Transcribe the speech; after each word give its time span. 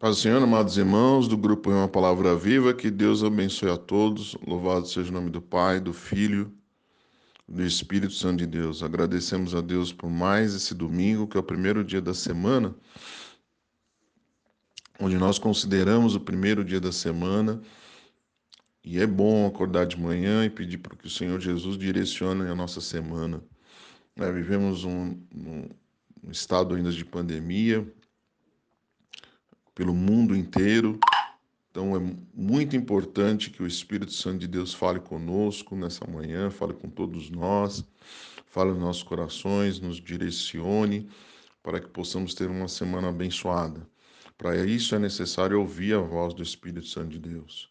Paz 0.00 0.16
do 0.16 0.22
Senhor, 0.22 0.42
amados 0.42 0.78
irmãos 0.78 1.28
do 1.28 1.36
grupo 1.36 1.68
Uma 1.68 1.86
Palavra 1.86 2.34
Viva, 2.34 2.72
que 2.72 2.90
Deus 2.90 3.22
abençoe 3.22 3.68
a 3.68 3.76
todos. 3.76 4.34
Louvado 4.46 4.88
seja 4.88 5.10
o 5.10 5.12
nome 5.12 5.28
do 5.28 5.42
Pai, 5.42 5.78
do 5.78 5.92
Filho, 5.92 6.50
do 7.46 7.62
Espírito 7.62 8.14
Santo 8.14 8.38
de 8.38 8.46
Deus. 8.46 8.82
Agradecemos 8.82 9.54
a 9.54 9.60
Deus 9.60 9.92
por 9.92 10.08
mais 10.08 10.54
esse 10.54 10.72
domingo, 10.74 11.28
que 11.28 11.36
é 11.36 11.40
o 11.40 11.42
primeiro 11.42 11.84
dia 11.84 12.00
da 12.00 12.14
semana, 12.14 12.74
onde 14.98 15.18
nós 15.18 15.38
consideramos 15.38 16.14
o 16.14 16.20
primeiro 16.20 16.64
dia 16.64 16.80
da 16.80 16.92
semana. 16.92 17.60
E 18.82 18.98
é 18.98 19.06
bom 19.06 19.46
acordar 19.46 19.84
de 19.84 20.00
manhã 20.00 20.46
e 20.46 20.48
pedir 20.48 20.78
para 20.78 20.96
que 20.96 21.08
o 21.08 21.10
Senhor 21.10 21.38
Jesus 21.38 21.76
direcione 21.76 22.48
a 22.48 22.54
nossa 22.54 22.80
semana. 22.80 23.44
É, 24.16 24.32
vivemos 24.32 24.82
um, 24.82 25.20
um 25.36 25.68
estado 26.30 26.74
ainda 26.74 26.90
de 26.90 27.04
pandemia, 27.04 27.86
pelo 29.80 29.94
mundo 29.94 30.36
inteiro. 30.36 31.00
Então 31.70 31.96
é 31.96 32.14
muito 32.34 32.76
importante 32.76 33.48
que 33.48 33.62
o 33.62 33.66
Espírito 33.66 34.12
Santo 34.12 34.40
de 34.40 34.46
Deus 34.46 34.74
fale 34.74 35.00
conosco 35.00 35.74
nessa 35.74 36.06
manhã, 36.06 36.50
fale 36.50 36.74
com 36.74 36.90
todos 36.90 37.30
nós, 37.30 37.82
fale 38.44 38.72
nos 38.72 38.80
nossos 38.80 39.02
corações, 39.02 39.80
nos 39.80 39.96
direcione 39.96 41.08
para 41.62 41.80
que 41.80 41.88
possamos 41.88 42.34
ter 42.34 42.50
uma 42.50 42.68
semana 42.68 43.08
abençoada. 43.08 43.88
Para 44.36 44.66
isso 44.66 44.94
é 44.94 44.98
necessário 44.98 45.58
ouvir 45.58 45.94
a 45.94 46.00
voz 46.00 46.34
do 46.34 46.42
Espírito 46.42 46.86
Santo 46.86 47.08
de 47.08 47.18
Deus. 47.18 47.70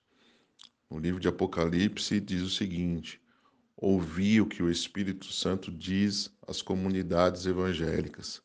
No 0.90 0.98
livro 0.98 1.20
de 1.20 1.28
Apocalipse 1.28 2.20
diz 2.20 2.42
o 2.42 2.50
seguinte: 2.50 3.22
Ouvi 3.78 4.42
o 4.42 4.48
que 4.48 4.64
o 4.64 4.72
Espírito 4.72 5.32
Santo 5.32 5.72
diz 5.72 6.34
às 6.48 6.60
comunidades 6.60 7.46
evangélicas. 7.46 8.42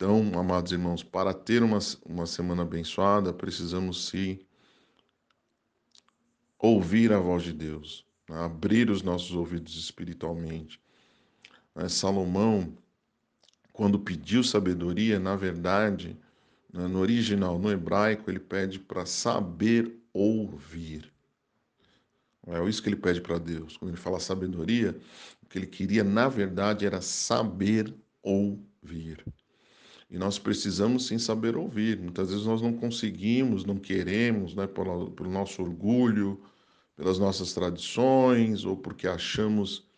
Então, 0.00 0.32
amados 0.34 0.72
irmãos, 0.72 1.02
para 1.02 1.34
ter 1.34 1.62
uma, 1.62 1.78
uma 2.06 2.24
semana 2.24 2.62
abençoada, 2.62 3.34
precisamos 3.34 4.08
sim 4.08 4.38
ouvir 6.58 7.12
a 7.12 7.18
voz 7.18 7.42
de 7.42 7.52
Deus, 7.52 8.06
né? 8.26 8.38
abrir 8.42 8.88
os 8.88 9.02
nossos 9.02 9.32
ouvidos 9.32 9.76
espiritualmente. 9.76 10.80
Né? 11.74 11.86
Salomão, 11.90 12.72
quando 13.74 13.98
pediu 13.98 14.42
sabedoria, 14.42 15.18
na 15.18 15.36
verdade, 15.36 16.16
né, 16.72 16.86
no 16.86 16.98
original, 16.98 17.58
no 17.58 17.70
hebraico, 17.70 18.30
ele 18.30 18.40
pede 18.40 18.78
para 18.78 19.04
saber 19.04 19.94
ouvir. 20.14 21.12
É 22.46 22.66
isso 22.66 22.82
que 22.82 22.88
ele 22.88 22.96
pede 22.96 23.20
para 23.20 23.36
Deus. 23.36 23.76
Quando 23.76 23.90
ele 23.90 24.00
fala 24.00 24.18
sabedoria, 24.18 24.98
o 25.42 25.46
que 25.46 25.58
ele 25.58 25.66
queria, 25.66 26.02
na 26.02 26.26
verdade, 26.26 26.86
era 26.86 27.02
saber 27.02 27.94
ouvir. 28.22 29.22
E 30.10 30.18
nós 30.18 30.38
precisamos 30.38 31.06
sim 31.06 31.18
saber 31.18 31.56
ouvir. 31.56 31.98
Muitas 31.98 32.30
vezes 32.30 32.44
nós 32.44 32.60
não 32.60 32.72
conseguimos, 32.72 33.64
não 33.64 33.76
queremos, 33.76 34.54
né, 34.54 34.66
pelo, 34.66 35.12
pelo 35.12 35.30
nosso 35.30 35.62
orgulho, 35.62 36.40
pelas 36.96 37.18
nossas 37.18 37.52
tradições, 37.52 38.64
ou 38.64 38.76
porque 38.76 39.06
achamos 39.06 39.88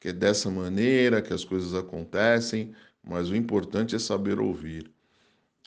que 0.00 0.08
é 0.08 0.12
dessa 0.12 0.48
maneira 0.48 1.20
que 1.20 1.32
as 1.32 1.44
coisas 1.44 1.74
acontecem, 1.74 2.72
mas 3.02 3.30
o 3.30 3.36
importante 3.36 3.96
é 3.96 3.98
saber 3.98 4.38
ouvir. 4.38 4.90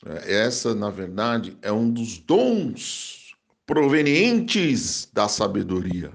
É, 0.06 0.40
essa, 0.40 0.74
na 0.74 0.88
verdade, 0.88 1.56
é 1.60 1.70
um 1.70 1.90
dos 1.90 2.18
dons 2.18 3.34
provenientes 3.66 5.08
da 5.12 5.28
sabedoria. 5.28 6.12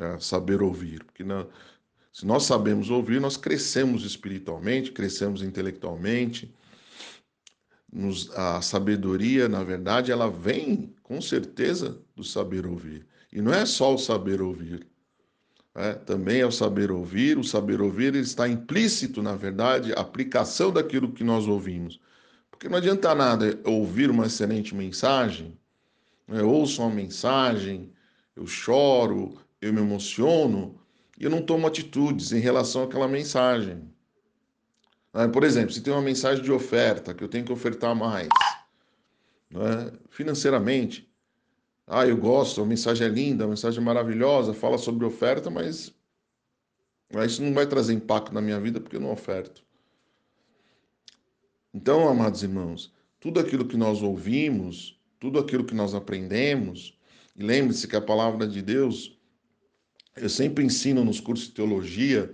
É 0.00 0.18
saber 0.18 0.62
ouvir. 0.62 1.04
Porque 1.04 1.24
se 2.12 2.26
nós 2.26 2.44
sabemos 2.44 2.88
ouvir, 2.88 3.20
nós 3.20 3.36
crescemos 3.36 4.02
espiritualmente, 4.04 4.92
crescemos 4.92 5.42
intelectualmente, 5.42 6.52
nos, 7.92 8.30
a 8.36 8.60
sabedoria, 8.62 9.48
na 9.48 9.64
verdade, 9.64 10.12
ela 10.12 10.30
vem 10.30 10.94
com 11.02 11.20
certeza 11.20 12.00
do 12.14 12.22
saber 12.22 12.66
ouvir. 12.66 13.06
E 13.32 13.40
não 13.40 13.52
é 13.52 13.66
só 13.66 13.94
o 13.94 13.98
saber 13.98 14.40
ouvir. 14.40 14.86
É, 15.74 15.94
também 15.94 16.40
é 16.40 16.46
o 16.46 16.52
saber 16.52 16.90
ouvir. 16.90 17.38
O 17.38 17.44
saber 17.44 17.80
ouvir 17.80 18.14
está 18.14 18.48
implícito, 18.48 19.22
na 19.22 19.34
verdade, 19.34 19.92
a 19.92 20.00
aplicação 20.00 20.72
daquilo 20.72 21.12
que 21.12 21.24
nós 21.24 21.46
ouvimos. 21.46 22.00
Porque 22.50 22.68
não 22.68 22.78
adianta 22.78 23.14
nada 23.14 23.58
ouvir 23.64 24.10
uma 24.10 24.26
excelente 24.26 24.74
mensagem, 24.74 25.56
né? 26.28 26.42
ouço 26.42 26.82
uma 26.82 26.94
mensagem, 26.94 27.92
eu 28.36 28.46
choro, 28.46 29.38
eu 29.60 29.72
me 29.72 29.80
emociono, 29.80 30.78
e 31.18 31.24
eu 31.24 31.30
não 31.30 31.42
tomo 31.42 31.66
atitudes 31.66 32.32
em 32.32 32.40
relação 32.40 32.82
àquela 32.82 33.08
mensagem. 33.08 33.82
Né? 35.12 35.28
Por 35.28 35.44
exemplo, 35.44 35.72
se 35.72 35.80
tem 35.80 35.92
uma 35.92 36.02
mensagem 36.02 36.42
de 36.42 36.52
oferta, 36.52 37.14
que 37.14 37.22
eu 37.22 37.28
tenho 37.28 37.44
que 37.44 37.52
ofertar 37.52 37.94
mais, 37.94 38.28
né? 39.50 39.92
financeiramente, 40.08 41.10
ah, 41.86 42.06
eu 42.06 42.16
gosto, 42.16 42.62
a 42.62 42.66
mensagem 42.66 43.06
é 43.06 43.10
linda, 43.10 43.44
a 43.44 43.48
mensagem 43.48 43.80
é 43.80 43.84
maravilhosa, 43.84 44.54
fala 44.54 44.78
sobre 44.78 45.04
oferta, 45.04 45.50
mas 45.50 45.92
isso 47.26 47.42
não 47.42 47.52
vai 47.52 47.66
trazer 47.66 47.92
impacto 47.92 48.32
na 48.32 48.40
minha 48.40 48.60
vida 48.60 48.80
porque 48.80 48.94
eu 48.94 49.00
não 49.00 49.10
oferto. 49.10 49.64
Então, 51.74 52.08
amados 52.08 52.42
irmãos, 52.42 52.92
tudo 53.18 53.40
aquilo 53.40 53.66
que 53.66 53.76
nós 53.76 54.02
ouvimos, 54.02 55.00
tudo 55.18 55.38
aquilo 55.38 55.64
que 55.64 55.74
nós 55.74 55.94
aprendemos, 55.94 56.96
e 57.36 57.42
lembre-se 57.42 57.88
que 57.88 57.96
a 57.96 58.00
palavra 58.00 58.46
de 58.46 58.62
Deus, 58.62 59.18
eu 60.16 60.28
sempre 60.28 60.64
ensino 60.64 61.04
nos 61.04 61.20
cursos 61.20 61.48
de 61.48 61.54
teologia, 61.54 62.32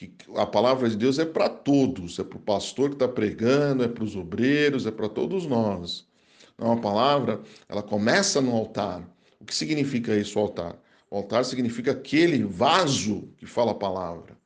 que 0.00 0.14
a 0.34 0.46
palavra 0.46 0.88
de 0.88 0.96
Deus 0.96 1.18
é 1.18 1.26
para 1.26 1.46
todos, 1.50 2.18
é 2.18 2.24
para 2.24 2.38
o 2.38 2.40
pastor 2.40 2.88
que 2.88 2.94
está 2.94 3.06
pregando, 3.06 3.84
é 3.84 3.88
para 3.88 4.02
os 4.02 4.16
obreiros, 4.16 4.86
é 4.86 4.90
para 4.90 5.10
todos 5.10 5.44
nós. 5.46 6.06
Então, 6.54 6.72
a 6.72 6.76
palavra, 6.78 7.42
ela 7.68 7.82
começa 7.82 8.40
no 8.40 8.54
altar. 8.56 9.06
O 9.38 9.44
que 9.44 9.54
significa 9.54 10.16
isso, 10.16 10.38
o 10.38 10.42
altar? 10.42 10.78
O 11.10 11.16
altar 11.16 11.44
significa 11.44 11.92
aquele 11.92 12.42
vaso 12.44 13.28
que 13.36 13.44
fala 13.44 13.72
a 13.72 13.74
palavra. 13.74 14.38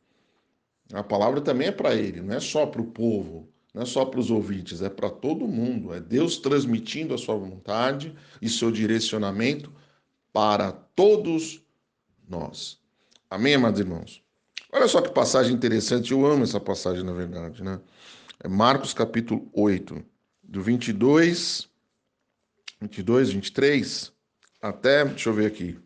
A 0.92 1.04
palavra 1.04 1.40
também 1.40 1.68
é 1.68 1.72
para 1.72 1.94
ele, 1.94 2.20
não 2.20 2.34
é 2.34 2.40
só 2.40 2.66
para 2.66 2.82
o 2.82 2.86
povo, 2.86 3.48
não 3.72 3.82
é 3.82 3.86
só 3.86 4.04
para 4.04 4.18
os 4.18 4.32
ouvintes, 4.32 4.82
é 4.82 4.90
para 4.90 5.08
todo 5.08 5.46
mundo. 5.46 5.94
É 5.94 6.00
Deus 6.00 6.36
transmitindo 6.36 7.14
a 7.14 7.18
sua 7.18 7.36
vontade 7.36 8.12
e 8.42 8.48
seu 8.48 8.72
direcionamento 8.72 9.72
para 10.32 10.72
todos 10.72 11.62
nós. 12.28 12.80
Amém, 13.30 13.54
amados 13.54 13.78
irmãos? 13.78 14.23
Olha 14.76 14.88
só 14.88 15.00
que 15.00 15.08
passagem 15.08 15.54
interessante, 15.54 16.10
eu 16.10 16.26
amo 16.26 16.42
essa 16.42 16.58
passagem, 16.58 17.04
na 17.04 17.12
verdade, 17.12 17.62
né? 17.62 17.80
É 18.42 18.48
Marcos 18.48 18.92
capítulo 18.92 19.48
8, 19.52 20.04
do 20.42 20.60
22, 20.60 21.68
22, 22.80 23.30
23, 23.30 24.12
até, 24.60 25.04
deixa 25.04 25.28
eu 25.28 25.32
ver 25.32 25.46
aqui, 25.46 25.78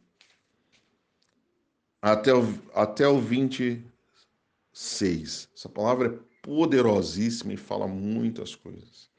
até 2.01 2.33
o, 2.33 2.59
até 2.75 3.07
o 3.07 3.21
26. 3.21 5.51
Essa 5.55 5.69
palavra 5.69 6.09
é 6.09 6.19
poderosíssima 6.41 7.53
e 7.53 7.59
fala 7.59 7.87
muitas 7.87 8.55
coisas. 8.55 9.11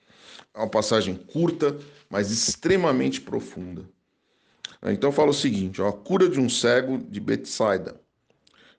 É 0.52 0.58
uma 0.58 0.68
passagem 0.68 1.16
curta, 1.16 1.78
mas 2.10 2.32
extremamente 2.32 3.22
profunda. 3.22 3.88
Então 4.82 5.12
fala 5.12 5.30
o 5.30 5.34
seguinte, 5.34 5.80
ó, 5.80 5.90
a 5.90 5.94
cura 5.94 6.28
de 6.28 6.40
um 6.40 6.50
cego 6.50 6.98
de 6.98 7.20
Betsaida. 7.20 8.02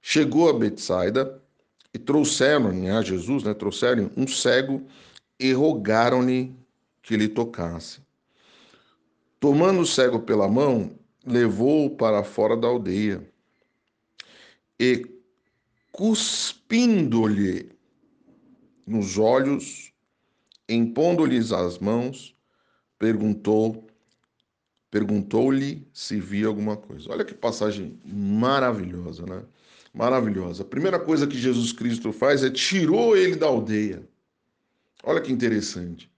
Chegou 0.03 0.49
a 0.49 0.53
Betsaida 0.53 1.41
e 1.93 1.99
trouxeram-lhe 1.99 2.89
a 2.89 3.03
Jesus, 3.03 3.43
né, 3.43 3.53
trouxeram 3.53 4.11
um 4.17 4.27
cego 4.27 4.87
e 5.39 5.53
rogaram-lhe 5.53 6.55
que 7.03 7.17
lhe 7.17 7.29
tocasse. 7.29 8.01
Tomando 9.39 9.81
o 9.81 9.87
cego 9.87 10.21
pela 10.21 10.49
mão, 10.49 10.99
levou-o 11.27 11.97
para 11.97 12.23
fora 12.23 12.57
da 12.57 12.69
aldeia 12.69 13.27
e, 14.79 15.07
cuspindo-lhe 15.93 17.71
nos 18.87 19.19
olhos, 19.19 19.93
impondo-lhes 20.69 21.53
as 21.53 21.79
mãos, 21.79 22.35
perguntou 22.99 23.87
perguntou-lhe 24.91 25.87
se 25.93 26.19
via 26.19 26.49
alguma 26.49 26.77
coisa. 26.77 27.13
Olha 27.13 27.25
que 27.25 27.33
passagem 27.33 28.01
maravilhosa, 28.05 29.25
né? 29.25 29.45
Maravilhosa. 29.93 30.63
A 30.63 30.67
primeira 30.67 30.99
coisa 30.99 31.27
que 31.27 31.39
Jesus 31.39 31.73
Cristo 31.73 32.13
faz 32.13 32.43
é 32.43 32.51
tirou 32.51 33.17
ele 33.17 33.37
da 33.37 33.47
aldeia. 33.47 34.03
Olha 35.03 35.21
que 35.21 35.33
interessante. 35.33 36.11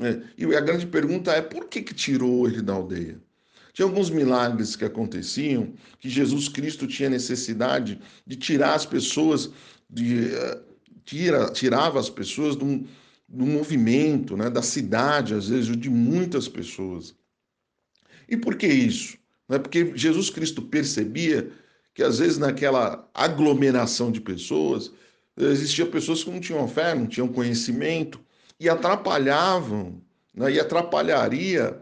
É, 0.00 0.22
e 0.38 0.44
a 0.56 0.60
grande 0.60 0.86
pergunta 0.86 1.32
é 1.32 1.42
por 1.42 1.68
que, 1.68 1.82
que 1.82 1.94
tirou 1.94 2.46
ele 2.46 2.62
da 2.62 2.72
aldeia? 2.72 3.20
Tinha 3.72 3.86
alguns 3.86 4.10
milagres 4.10 4.76
que 4.76 4.84
aconteciam 4.84 5.72
que 5.98 6.08
Jesus 6.08 6.48
Cristo 6.48 6.86
tinha 6.86 7.08
necessidade 7.08 8.00
de 8.26 8.36
tirar 8.36 8.74
as 8.74 8.84
pessoas, 8.84 9.50
de, 9.88 10.26
uh, 10.26 10.62
tira, 11.04 11.50
tirava 11.50 11.98
as 11.98 12.10
pessoas 12.10 12.54
do, 12.54 12.86
do 13.28 13.46
movimento, 13.46 14.36
né, 14.36 14.50
da 14.50 14.62
cidade, 14.62 15.34
às 15.34 15.48
vezes, 15.48 15.74
de 15.76 15.88
muitas 15.88 16.48
pessoas. 16.48 17.14
E 18.28 18.36
por 18.36 18.56
que 18.56 18.66
isso? 18.66 19.16
É 19.48 19.58
porque 19.58 19.92
Jesus 19.94 20.30
Cristo 20.30 20.62
percebia 20.62 21.50
que 21.94 22.02
às 22.02 22.18
vezes 22.18 22.38
naquela 22.38 23.08
aglomeração 23.14 24.10
de 24.10 24.20
pessoas, 24.20 24.92
existiam 25.36 25.90
pessoas 25.90 26.24
que 26.24 26.30
não 26.30 26.40
tinham 26.40 26.66
fé, 26.68 26.94
não 26.94 27.06
tinham 27.06 27.28
conhecimento 27.28 28.20
e 28.58 28.68
atrapalhavam 28.68 30.00
né? 30.34 30.52
e 30.52 30.60
atrapalharia 30.60 31.80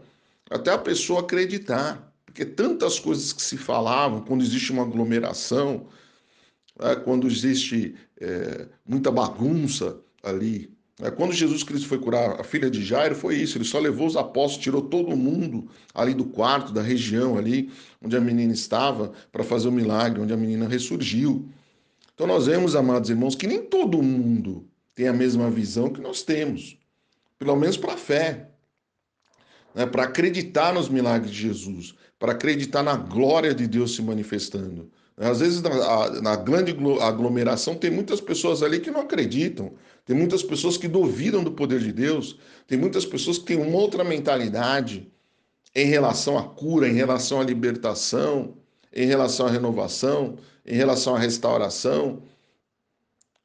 até 0.49 0.71
a 0.71 0.77
pessoa 0.77 1.21
acreditar, 1.21 2.13
porque 2.25 2.45
tantas 2.45 2.99
coisas 2.99 3.31
que 3.31 3.41
se 3.41 3.57
falavam 3.57 4.21
quando 4.21 4.43
existe 4.43 4.71
uma 4.71 4.83
aglomeração, 4.83 5.87
né? 6.79 6.95
quando 6.95 7.27
existe 7.27 7.95
é, 8.19 8.67
muita 8.85 9.11
bagunça 9.11 9.99
ali. 10.23 10.75
Né? 10.99 11.11
Quando 11.11 11.33
Jesus 11.33 11.63
Cristo 11.63 11.87
foi 11.87 11.99
curar 11.99 12.39
a 12.39 12.43
filha 12.43 12.69
de 12.69 12.83
Jairo, 12.83 13.15
foi 13.15 13.35
isso, 13.35 13.57
ele 13.57 13.65
só 13.65 13.79
levou 13.79 14.07
os 14.07 14.15
apóstolos, 14.15 14.63
tirou 14.63 14.81
todo 14.81 15.15
mundo 15.15 15.67
ali 15.93 16.13
do 16.13 16.25
quarto, 16.25 16.71
da 16.71 16.81
região 16.81 17.37
ali 17.37 17.71
onde 18.01 18.15
a 18.15 18.21
menina 18.21 18.53
estava, 18.53 19.11
para 19.31 19.43
fazer 19.43 19.67
o 19.67 19.71
milagre, 19.71 20.21
onde 20.21 20.33
a 20.33 20.37
menina 20.37 20.67
ressurgiu. 20.67 21.49
Então 22.13 22.27
nós 22.27 22.45
vemos, 22.45 22.75
amados 22.75 23.09
irmãos, 23.09 23.35
que 23.35 23.47
nem 23.47 23.63
todo 23.63 24.01
mundo 24.01 24.67
tem 24.93 25.07
a 25.07 25.13
mesma 25.13 25.49
visão 25.49 25.89
que 25.89 26.01
nós 26.01 26.21
temos, 26.21 26.77
pelo 27.39 27.55
menos 27.55 27.77
para 27.77 27.93
a 27.93 27.97
fé, 27.97 28.51
né? 29.73 29.85
para 29.85 30.03
acreditar 30.03 30.73
nos 30.73 30.89
milagres 30.89 31.31
de 31.31 31.41
Jesus, 31.41 31.95
para 32.19 32.33
acreditar 32.33 32.83
na 32.83 32.95
glória 32.95 33.55
de 33.55 33.65
Deus 33.67 33.95
se 33.95 34.01
manifestando. 34.01 34.91
Às 35.17 35.39
vezes, 35.39 35.61
na, 35.61 36.21
na, 36.21 36.35
grande 36.35 36.75
aglomeração, 37.01 37.75
tem 37.75 37.91
muitas 37.91 38.19
pessoas 38.19 38.63
ali 38.63 38.79
que 38.79 38.89
não 38.89 39.01
acreditam, 39.01 39.73
tem 40.05 40.15
muitas 40.15 40.41
pessoas 40.41 40.77
que 40.77 40.87
duvidam 40.87 41.43
do 41.43 41.51
poder 41.51 41.79
de 41.79 41.91
Deus, 41.91 42.39
tem 42.65 42.77
muitas 42.77 43.05
pessoas 43.05 43.37
que 43.37 43.45
têm 43.45 43.57
uma 43.57 43.77
outra 43.77 44.03
mentalidade 44.03 45.11
em 45.75 45.85
relação 45.85 46.37
à 46.37 46.43
cura, 46.43 46.87
em 46.87 46.93
relação 46.93 47.39
à 47.39 47.43
libertação, 47.43 48.55
em 48.93 49.05
relação 49.05 49.45
à 49.45 49.49
renovação, 49.49 50.37
em 50.65 50.75
relação 50.75 51.15
à 51.15 51.19
restauração. 51.19 52.23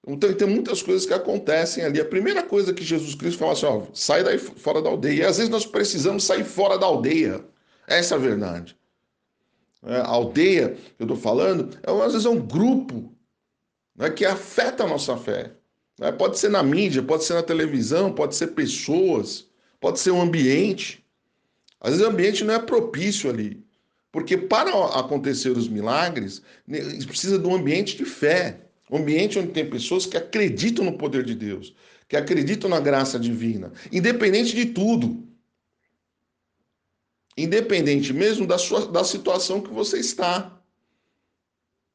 Então, 0.06 0.32
tem 0.32 0.48
muitas 0.48 0.82
coisas 0.82 1.04
que 1.04 1.12
acontecem 1.12 1.84
ali. 1.84 2.00
A 2.00 2.04
primeira 2.04 2.42
coisa 2.42 2.72
que 2.72 2.84
Jesus 2.84 3.14
Cristo 3.14 3.38
fala 3.38 3.52
assim: 3.52 3.66
ó, 3.66 3.82
sai 3.92 4.22
daí 4.22 4.38
fora 4.38 4.80
da 4.80 4.88
aldeia. 4.88 5.22
E 5.22 5.24
às 5.24 5.36
vezes 5.36 5.50
nós 5.50 5.66
precisamos 5.66 6.24
sair 6.24 6.44
fora 6.44 6.78
da 6.78 6.86
aldeia. 6.86 7.44
Essa 7.88 8.14
é 8.14 8.19
a 8.19 8.20
verdade. 8.20 8.76
É, 9.86 9.98
a 9.98 10.06
aldeia 10.08 10.70
que 10.70 11.02
eu 11.02 11.04
estou 11.04 11.16
falando, 11.16 11.70
é, 11.82 11.90
às 11.90 12.12
vezes 12.12 12.26
é 12.26 12.30
um 12.30 12.40
grupo 12.40 13.14
né, 13.94 14.10
que 14.10 14.24
afeta 14.24 14.84
a 14.84 14.88
nossa 14.88 15.16
fé. 15.16 15.52
Né? 15.98 16.10
Pode 16.12 16.38
ser 16.38 16.50
na 16.50 16.62
mídia, 16.62 17.02
pode 17.02 17.24
ser 17.24 17.34
na 17.34 17.42
televisão, 17.42 18.12
pode 18.12 18.34
ser 18.34 18.48
pessoas, 18.48 19.46
pode 19.80 20.00
ser 20.00 20.10
um 20.10 20.20
ambiente. 20.20 21.04
Às 21.80 21.92
vezes 21.92 22.06
o 22.06 22.10
ambiente 22.10 22.44
não 22.44 22.54
é 22.54 22.58
propício 22.58 23.30
ali. 23.30 23.64
Porque 24.10 24.36
para 24.36 24.70
acontecer 24.98 25.50
os 25.50 25.68
milagres, 25.68 26.42
né, 26.66 26.80
precisa 27.06 27.38
de 27.38 27.46
um 27.46 27.54
ambiente 27.54 27.96
de 27.96 28.04
fé. 28.04 28.60
Um 28.90 28.98
ambiente 28.98 29.38
onde 29.38 29.48
tem 29.48 29.68
pessoas 29.68 30.06
que 30.06 30.16
acreditam 30.16 30.84
no 30.84 30.96
poder 30.96 31.24
de 31.24 31.34
Deus, 31.34 31.74
que 32.08 32.16
acreditam 32.16 32.70
na 32.70 32.80
graça 32.80 33.18
divina, 33.18 33.72
independente 33.92 34.54
de 34.54 34.66
tudo. 34.66 35.25
Independente 37.36 38.12
mesmo 38.12 38.46
da, 38.46 38.56
sua, 38.58 38.86
da 38.86 39.04
situação 39.04 39.60
que 39.60 39.70
você 39.70 39.98
está. 39.98 40.56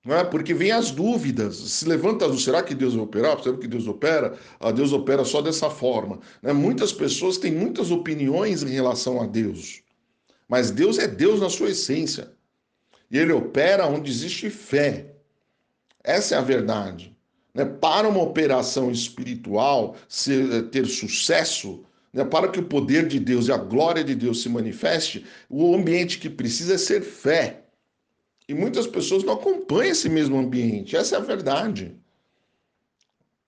Não 0.03 0.15
é? 0.15 0.23
Porque 0.23 0.53
vem 0.53 0.71
as 0.71 0.89
dúvidas, 0.89 1.55
se 1.57 1.87
levanta 1.87 2.31
será 2.35 2.63
que 2.63 2.73
Deus 2.73 2.95
vai 2.95 3.03
operar? 3.03 3.41
Será 3.41 3.55
que 3.55 3.67
Deus 3.67 3.87
opera? 3.87 4.35
Ah, 4.59 4.71
Deus 4.71 4.91
opera 4.93 5.23
só 5.23 5.41
dessa 5.41 5.69
forma. 5.69 6.19
Né? 6.41 6.51
Muitas 6.51 6.91
pessoas 6.91 7.37
têm 7.37 7.51
muitas 7.51 7.91
opiniões 7.91 8.63
em 8.63 8.69
relação 8.69 9.21
a 9.21 9.27
Deus, 9.27 9.83
mas 10.47 10.71
Deus 10.71 10.97
é 10.97 11.07
Deus 11.07 11.39
na 11.39 11.49
sua 11.49 11.69
essência. 11.69 12.31
E 13.11 13.17
ele 13.17 13.31
opera 13.31 13.85
onde 13.85 14.09
existe 14.09 14.49
fé. 14.49 15.13
Essa 16.03 16.35
é 16.35 16.37
a 16.39 16.41
verdade. 16.41 17.15
Né? 17.53 17.65
Para 17.65 18.07
uma 18.07 18.23
operação 18.23 18.89
espiritual 18.89 19.95
ser, 20.07 20.69
ter 20.69 20.87
sucesso, 20.87 21.83
né? 22.13 22.23
para 22.25 22.47
que 22.47 22.59
o 22.59 22.65
poder 22.65 23.07
de 23.07 23.19
Deus 23.19 23.47
e 23.47 23.51
a 23.51 23.57
glória 23.57 24.03
de 24.03 24.15
Deus 24.15 24.41
se 24.41 24.49
manifeste, 24.49 25.25
o 25.49 25.75
ambiente 25.75 26.19
que 26.19 26.29
precisa 26.29 26.75
é 26.75 26.77
ser 26.77 27.01
fé. 27.01 27.63
E 28.47 28.53
muitas 28.53 28.85
pessoas 28.85 29.23
não 29.23 29.33
acompanham 29.33 29.91
esse 29.91 30.09
mesmo 30.09 30.37
ambiente. 30.37 30.95
Essa 30.95 31.15
é 31.15 31.17
a 31.19 31.21
verdade. 31.21 31.95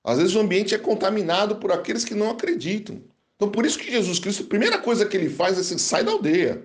Às 0.03 0.17
vezes 0.17 0.35
o 0.35 0.39
ambiente 0.39 0.75
é 0.75 0.77
contaminado 0.77 1.57
por 1.57 1.71
aqueles 1.71 2.05
que 2.05 2.13
não 2.13 2.29
acreditam. 2.29 3.01
Então, 3.35 3.49
por 3.49 3.65
isso 3.65 3.77
que 3.77 3.91
Jesus 3.91 4.19
Cristo, 4.19 4.43
a 4.43 4.47
primeira 4.47 4.77
coisa 4.77 5.05
que 5.05 5.17
ele 5.17 5.29
faz 5.29 5.57
é 5.57 5.61
assim: 5.61 5.77
sai 5.77 6.03
da 6.03 6.11
aldeia. 6.11 6.63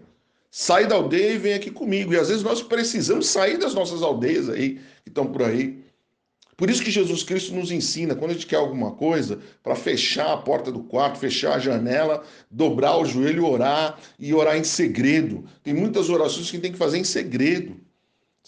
Sai 0.50 0.86
da 0.86 0.94
aldeia 0.94 1.32
e 1.32 1.38
vem 1.38 1.54
aqui 1.54 1.70
comigo. 1.70 2.12
E 2.12 2.16
às 2.16 2.28
vezes 2.28 2.42
nós 2.42 2.62
precisamos 2.62 3.26
sair 3.26 3.58
das 3.58 3.74
nossas 3.74 4.02
aldeias 4.02 4.48
aí, 4.48 4.80
que 5.02 5.08
estão 5.08 5.26
por 5.26 5.42
aí. 5.42 5.82
Por 6.58 6.68
isso 6.68 6.82
que 6.82 6.90
Jesus 6.90 7.22
Cristo 7.22 7.54
nos 7.54 7.70
ensina, 7.70 8.14
quando 8.14 8.32
a 8.32 8.34
gente 8.34 8.46
quer 8.46 8.56
alguma 8.56 8.90
coisa, 8.90 9.38
para 9.62 9.74
fechar 9.74 10.32
a 10.32 10.36
porta 10.36 10.70
do 10.70 10.80
quarto, 10.80 11.18
fechar 11.18 11.54
a 11.54 11.58
janela, 11.58 12.22
dobrar 12.50 12.98
o 12.98 13.06
joelho, 13.06 13.46
orar 13.46 13.98
e 14.18 14.34
orar 14.34 14.58
em 14.58 14.64
segredo. 14.64 15.44
Tem 15.62 15.72
muitas 15.72 16.10
orações 16.10 16.50
que 16.50 16.58
tem 16.58 16.72
que 16.72 16.78
fazer 16.78 16.98
em 16.98 17.04
segredo 17.04 17.80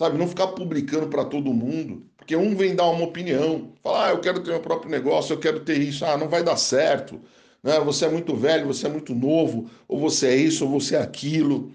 sabe? 0.01 0.17
Não 0.17 0.27
ficar 0.27 0.47
publicando 0.49 1.09
para 1.09 1.27
todo 1.27 1.53
mundo, 1.53 2.07
porque 2.17 2.35
um 2.35 2.57
vem 2.57 2.75
dar 2.75 2.87
uma 2.89 3.05
opinião, 3.05 3.75
falar, 3.83 4.07
ah, 4.07 4.11
eu 4.13 4.21
quero 4.21 4.41
ter 4.41 4.51
meu 4.51 4.61
próprio 4.61 4.91
negócio, 4.91 5.35
eu 5.35 5.39
quero 5.39 5.61
ter 5.61 5.77
isso, 5.77 6.07
ah, 6.07 6.17
não 6.17 6.27
vai 6.27 6.43
dar 6.43 6.57
certo, 6.57 7.21
né? 7.63 7.79
Você 7.81 8.07
é 8.07 8.09
muito 8.09 8.35
velho, 8.35 8.67
você 8.67 8.87
é 8.87 8.89
muito 8.89 9.15
novo, 9.15 9.71
ou 9.87 10.01
você 10.01 10.29
é 10.29 10.37
isso, 10.37 10.65
ou 10.65 10.81
você 10.81 10.97
é 10.97 11.03
aquilo. 11.03 11.71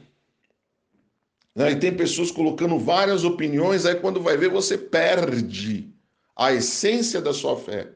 Né? 1.53 1.73
E 1.73 1.75
tem 1.75 1.95
pessoas 1.95 2.31
colocando 2.31 2.79
várias 2.79 3.23
opiniões, 3.23 3.85
aí 3.85 3.93
quando 3.93 4.19
vai 4.19 4.35
ver, 4.35 4.49
você 4.49 4.75
perde 4.75 5.93
a 6.35 6.53
essência 6.53 7.21
da 7.21 7.33
sua 7.33 7.57
fé. 7.57 7.91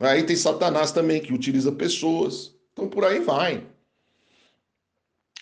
Aí 0.00 0.22
tem 0.24 0.36
Satanás 0.36 0.90
também, 0.90 1.20
que 1.20 1.32
utiliza 1.32 1.70
pessoas. 1.70 2.54
Então 2.72 2.88
por 2.88 3.04
aí 3.04 3.20
vai. 3.20 3.64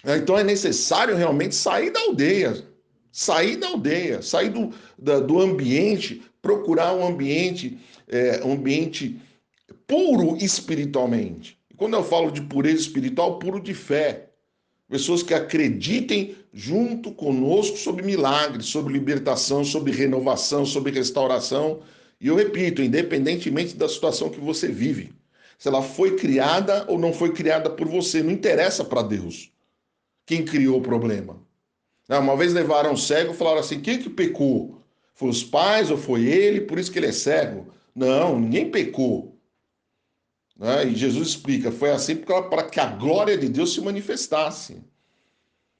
Então 0.04 0.36
é 0.36 0.42
necessário 0.42 1.16
realmente 1.16 1.54
sair 1.54 1.90
da 1.90 2.00
aldeia, 2.00 2.66
sair 3.12 3.56
da 3.56 3.68
aldeia, 3.68 4.20
sair 4.20 4.50
do, 4.50 4.74
da, 4.98 5.20
do 5.20 5.40
ambiente, 5.40 6.22
procurar 6.40 6.92
um 6.92 7.06
ambiente, 7.06 7.78
é, 8.08 8.44
um 8.44 8.52
ambiente 8.54 9.20
puro 9.86 10.36
espiritualmente. 10.36 11.58
Quando 11.76 11.94
eu 11.94 12.02
falo 12.02 12.30
de 12.30 12.42
pureza 12.42 12.82
espiritual, 12.82 13.38
puro 13.38 13.60
de 13.60 13.74
fé. 13.74 14.31
Pessoas 14.92 15.22
que 15.22 15.32
acreditem 15.32 16.36
junto 16.52 17.12
conosco 17.12 17.78
sobre 17.78 18.02
milagres, 18.04 18.66
sobre 18.66 18.92
libertação, 18.92 19.64
sobre 19.64 19.90
renovação, 19.90 20.66
sobre 20.66 20.92
restauração. 20.92 21.80
E 22.20 22.26
eu 22.28 22.34
repito, 22.34 22.82
independentemente 22.82 23.74
da 23.74 23.88
situação 23.88 24.28
que 24.28 24.38
você 24.38 24.68
vive, 24.68 25.10
se 25.58 25.66
ela 25.66 25.80
foi 25.80 26.16
criada 26.16 26.84
ou 26.88 26.98
não 26.98 27.10
foi 27.10 27.32
criada 27.32 27.70
por 27.70 27.88
você, 27.88 28.22
não 28.22 28.30
interessa 28.30 28.84
para 28.84 29.00
Deus 29.00 29.50
quem 30.26 30.44
criou 30.44 30.78
o 30.78 30.82
problema. 30.82 31.40
Né, 32.06 32.18
uma 32.18 32.36
vez 32.36 32.52
levaram 32.52 32.92
um 32.92 32.96
cego 32.98 33.32
e 33.32 33.36
falaram 33.36 33.60
assim: 33.60 33.80
quem 33.80 33.98
que 33.98 34.10
pecou? 34.10 34.82
Foi 35.14 35.30
os 35.30 35.42
pais 35.42 35.90
ou 35.90 35.96
foi 35.96 36.26
ele? 36.26 36.60
Por 36.60 36.78
isso 36.78 36.92
que 36.92 36.98
ele 36.98 37.06
é 37.06 37.12
cego? 37.12 37.72
Não, 37.94 38.38
ninguém 38.38 38.70
pecou. 38.70 39.31
Né? 40.62 40.86
E 40.86 40.94
Jesus 40.94 41.30
explica: 41.30 41.72
foi 41.72 41.90
assim 41.90 42.14
para 42.14 42.62
que 42.62 42.78
a 42.78 42.86
glória 42.86 43.36
de 43.36 43.48
Deus 43.48 43.74
se 43.74 43.80
manifestasse. 43.80 44.80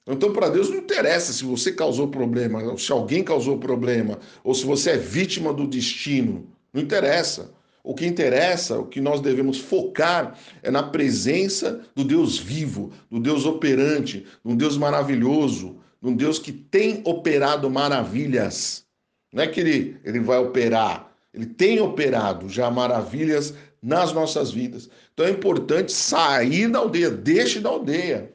Então, 0.05 0.33
para 0.33 0.49
Deus 0.49 0.69
não 0.69 0.75
interessa 0.75 1.31
se 1.31 1.45
você 1.45 1.71
causou 1.71 2.09
problema, 2.09 2.77
se 2.77 2.91
alguém 2.91 3.23
causou 3.23 3.57
problema, 3.57 4.19
ou 4.43 4.53
se 4.53 4.65
você 4.65 4.91
é 4.91 4.97
vítima 4.97 5.53
do 5.53 5.65
destino. 5.65 6.45
Não 6.73 6.81
interessa. 6.81 7.53
O 7.81 7.93
que 7.93 8.05
interessa, 8.05 8.77
o 8.79 8.85
que 8.85 8.99
nós 8.99 9.21
devemos 9.21 9.57
focar 9.57 10.37
é 10.61 10.69
na 10.69 10.83
presença 10.83 11.81
do 11.95 12.03
Deus 12.03 12.37
vivo, 12.37 12.91
do 13.09 13.19
Deus 13.19 13.45
operante, 13.45 14.25
do 14.43 14.55
Deus 14.55 14.77
maravilhoso, 14.77 15.77
um 16.01 16.13
Deus 16.13 16.37
que 16.37 16.51
tem 16.51 17.01
operado 17.05 17.69
maravilhas. 17.69 18.85
Não 19.33 19.43
é 19.43 19.47
que 19.47 19.61
ele, 19.61 19.97
ele 20.03 20.19
vai 20.19 20.37
operar, 20.37 21.13
ele 21.33 21.45
tem 21.45 21.79
operado 21.79 22.49
já 22.49 22.69
maravilhas 22.69 23.53
nas 23.83 24.13
nossas 24.13 24.49
vidas. 24.49 24.89
Então 25.13 25.25
é 25.25 25.29
importante 25.29 25.91
sair 25.91 26.69
da 26.69 26.79
aldeia, 26.79 27.09
deixe 27.09 27.59
da 27.59 27.69
aldeia. 27.69 28.31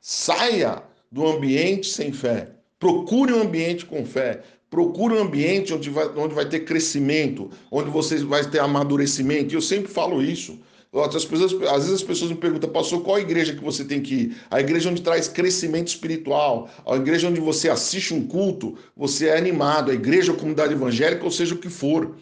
Saia 0.00 0.82
do 1.10 1.26
ambiente 1.26 1.88
sem 1.88 2.12
fé. 2.12 2.50
Procure 2.78 3.32
um 3.32 3.42
ambiente 3.42 3.84
com 3.84 4.06
fé. 4.06 4.42
Procure 4.70 5.14
um 5.14 5.22
ambiente 5.22 5.72
onde 5.72 5.90
vai, 5.90 6.06
onde 6.16 6.34
vai 6.34 6.46
ter 6.46 6.60
crescimento, 6.60 7.50
onde 7.70 7.90
você 7.90 8.18
vai 8.18 8.48
ter 8.48 8.60
amadurecimento. 8.60 9.52
E 9.52 9.56
eu 9.56 9.62
sempre 9.62 9.90
falo 9.90 10.22
isso. 10.22 10.58
Outras 10.92 11.24
pessoas, 11.24 11.52
às 11.52 11.86
vezes 11.86 11.94
as 11.94 12.02
pessoas 12.02 12.30
me 12.30 12.36
perguntam, 12.36 12.70
pastor, 12.70 13.02
qual 13.02 13.16
a 13.16 13.20
igreja 13.20 13.52
que 13.52 13.64
você 13.64 13.84
tem 13.84 14.00
que 14.00 14.14
ir? 14.14 14.36
A 14.48 14.60
igreja 14.60 14.88
onde 14.88 15.02
traz 15.02 15.26
crescimento 15.26 15.88
espiritual, 15.88 16.68
a 16.86 16.94
igreja 16.94 17.28
onde 17.28 17.40
você 17.40 17.68
assiste 17.68 18.14
um 18.14 18.24
culto, 18.24 18.76
você 18.96 19.26
é 19.26 19.36
animado, 19.36 19.90
a 19.90 19.94
igreja 19.94 20.30
ou 20.30 20.38
comunidade 20.38 20.72
evangélica, 20.72 21.24
ou 21.24 21.32
seja 21.32 21.52
o 21.52 21.58
que 21.58 21.68
for. 21.68 22.14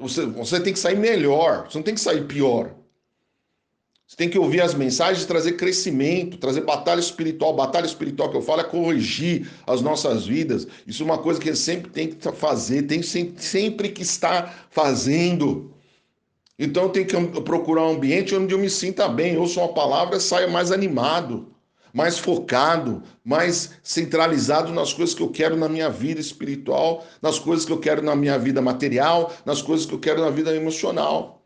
Você, 0.00 0.26
você 0.26 0.60
tem 0.60 0.72
que 0.72 0.78
sair 0.78 0.96
melhor, 0.96 1.68
você 1.68 1.78
não 1.78 1.82
tem 1.82 1.94
que 1.94 2.00
sair 2.00 2.26
pior. 2.26 2.74
Você 4.10 4.16
tem 4.16 4.28
que 4.28 4.38
ouvir 4.38 4.60
as 4.60 4.74
mensagens, 4.74 5.24
trazer 5.24 5.52
crescimento, 5.52 6.36
trazer 6.36 6.62
batalha 6.62 6.98
espiritual. 6.98 7.54
Batalha 7.54 7.86
espiritual 7.86 8.28
que 8.28 8.36
eu 8.36 8.42
falo 8.42 8.62
é 8.62 8.64
corrigir 8.64 9.48
as 9.64 9.80
nossas 9.80 10.26
vidas. 10.26 10.66
Isso 10.84 11.04
é 11.04 11.06
uma 11.06 11.18
coisa 11.18 11.38
que 11.40 11.54
sempre 11.54 11.92
tem 11.92 12.08
que 12.08 12.32
fazer, 12.32 12.82
tem 12.82 13.02
sempre 13.02 13.90
que 13.90 14.02
estar 14.02 14.66
fazendo. 14.68 15.72
Então 16.58 16.82
eu 16.84 16.88
tenho 16.88 17.06
que 17.06 17.40
procurar 17.42 17.86
um 17.86 17.92
ambiente 17.92 18.34
onde 18.34 18.52
eu 18.52 18.58
me 18.58 18.68
sinta 18.68 19.08
bem, 19.08 19.38
ouço 19.38 19.60
uma 19.60 19.72
palavra, 19.72 20.18
saio 20.18 20.50
mais 20.50 20.72
animado, 20.72 21.46
mais 21.92 22.18
focado, 22.18 23.02
mais 23.24 23.72
centralizado 23.82 24.72
nas 24.72 24.92
coisas 24.92 25.14
que 25.14 25.22
eu 25.22 25.28
quero 25.28 25.56
na 25.56 25.68
minha 25.68 25.88
vida 25.88 26.20
espiritual, 26.20 27.06
nas 27.20 27.38
coisas 27.38 27.64
que 27.64 27.72
eu 27.72 27.78
quero 27.78 28.02
na 28.02 28.14
minha 28.14 28.38
vida 28.38 28.60
material, 28.62 29.32
nas 29.44 29.62
coisas 29.62 29.86
que 29.86 29.94
eu 29.94 29.98
quero 29.98 30.20
na 30.20 30.30
vida 30.30 30.54
emocional. 30.54 31.40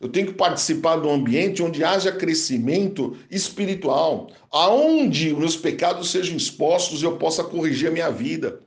Eu 0.00 0.08
tenho 0.08 0.28
que 0.28 0.32
participar 0.32 0.98
de 0.98 1.06
um 1.06 1.12
ambiente 1.12 1.62
onde 1.62 1.84
haja 1.84 2.10
crescimento 2.10 3.18
espiritual, 3.30 4.30
aonde 4.50 5.34
meus 5.34 5.56
pecados 5.56 6.10
sejam 6.10 6.36
expostos 6.36 7.02
e 7.02 7.04
eu 7.04 7.18
possa 7.18 7.44
corrigir 7.44 7.88
a 7.88 7.92
minha 7.92 8.10
vida. 8.10 8.60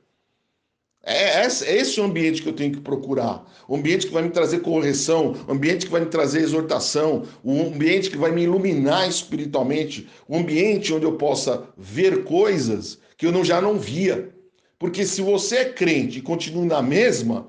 É 1.06 1.44
esse 1.44 2.00
o 2.00 2.04
ambiente 2.04 2.40
que 2.40 2.48
eu 2.48 2.54
tenho 2.54 2.72
que 2.72 2.80
procurar. 2.80 3.44
O 3.68 3.76
ambiente 3.76 4.06
que 4.06 4.12
vai 4.12 4.22
me 4.22 4.30
trazer 4.30 4.60
correção, 4.60 5.34
o 5.46 5.52
ambiente 5.52 5.84
que 5.84 5.92
vai 5.92 6.00
me 6.00 6.06
trazer 6.06 6.40
exortação, 6.40 7.24
o 7.42 7.60
ambiente 7.60 8.08
que 8.08 8.16
vai 8.16 8.32
me 8.32 8.44
iluminar 8.44 9.06
espiritualmente, 9.06 10.08
o 10.26 10.36
ambiente 10.36 10.94
onde 10.94 11.04
eu 11.04 11.16
possa 11.16 11.68
ver 11.76 12.24
coisas 12.24 12.98
que 13.18 13.26
eu 13.26 13.32
não, 13.32 13.44
já 13.44 13.60
não 13.60 13.78
via. 13.78 14.34
Porque 14.78 15.04
se 15.04 15.20
você 15.20 15.56
é 15.56 15.72
crente 15.72 16.18
e 16.18 16.22
continua 16.22 16.64
na 16.64 16.80
mesma, 16.80 17.48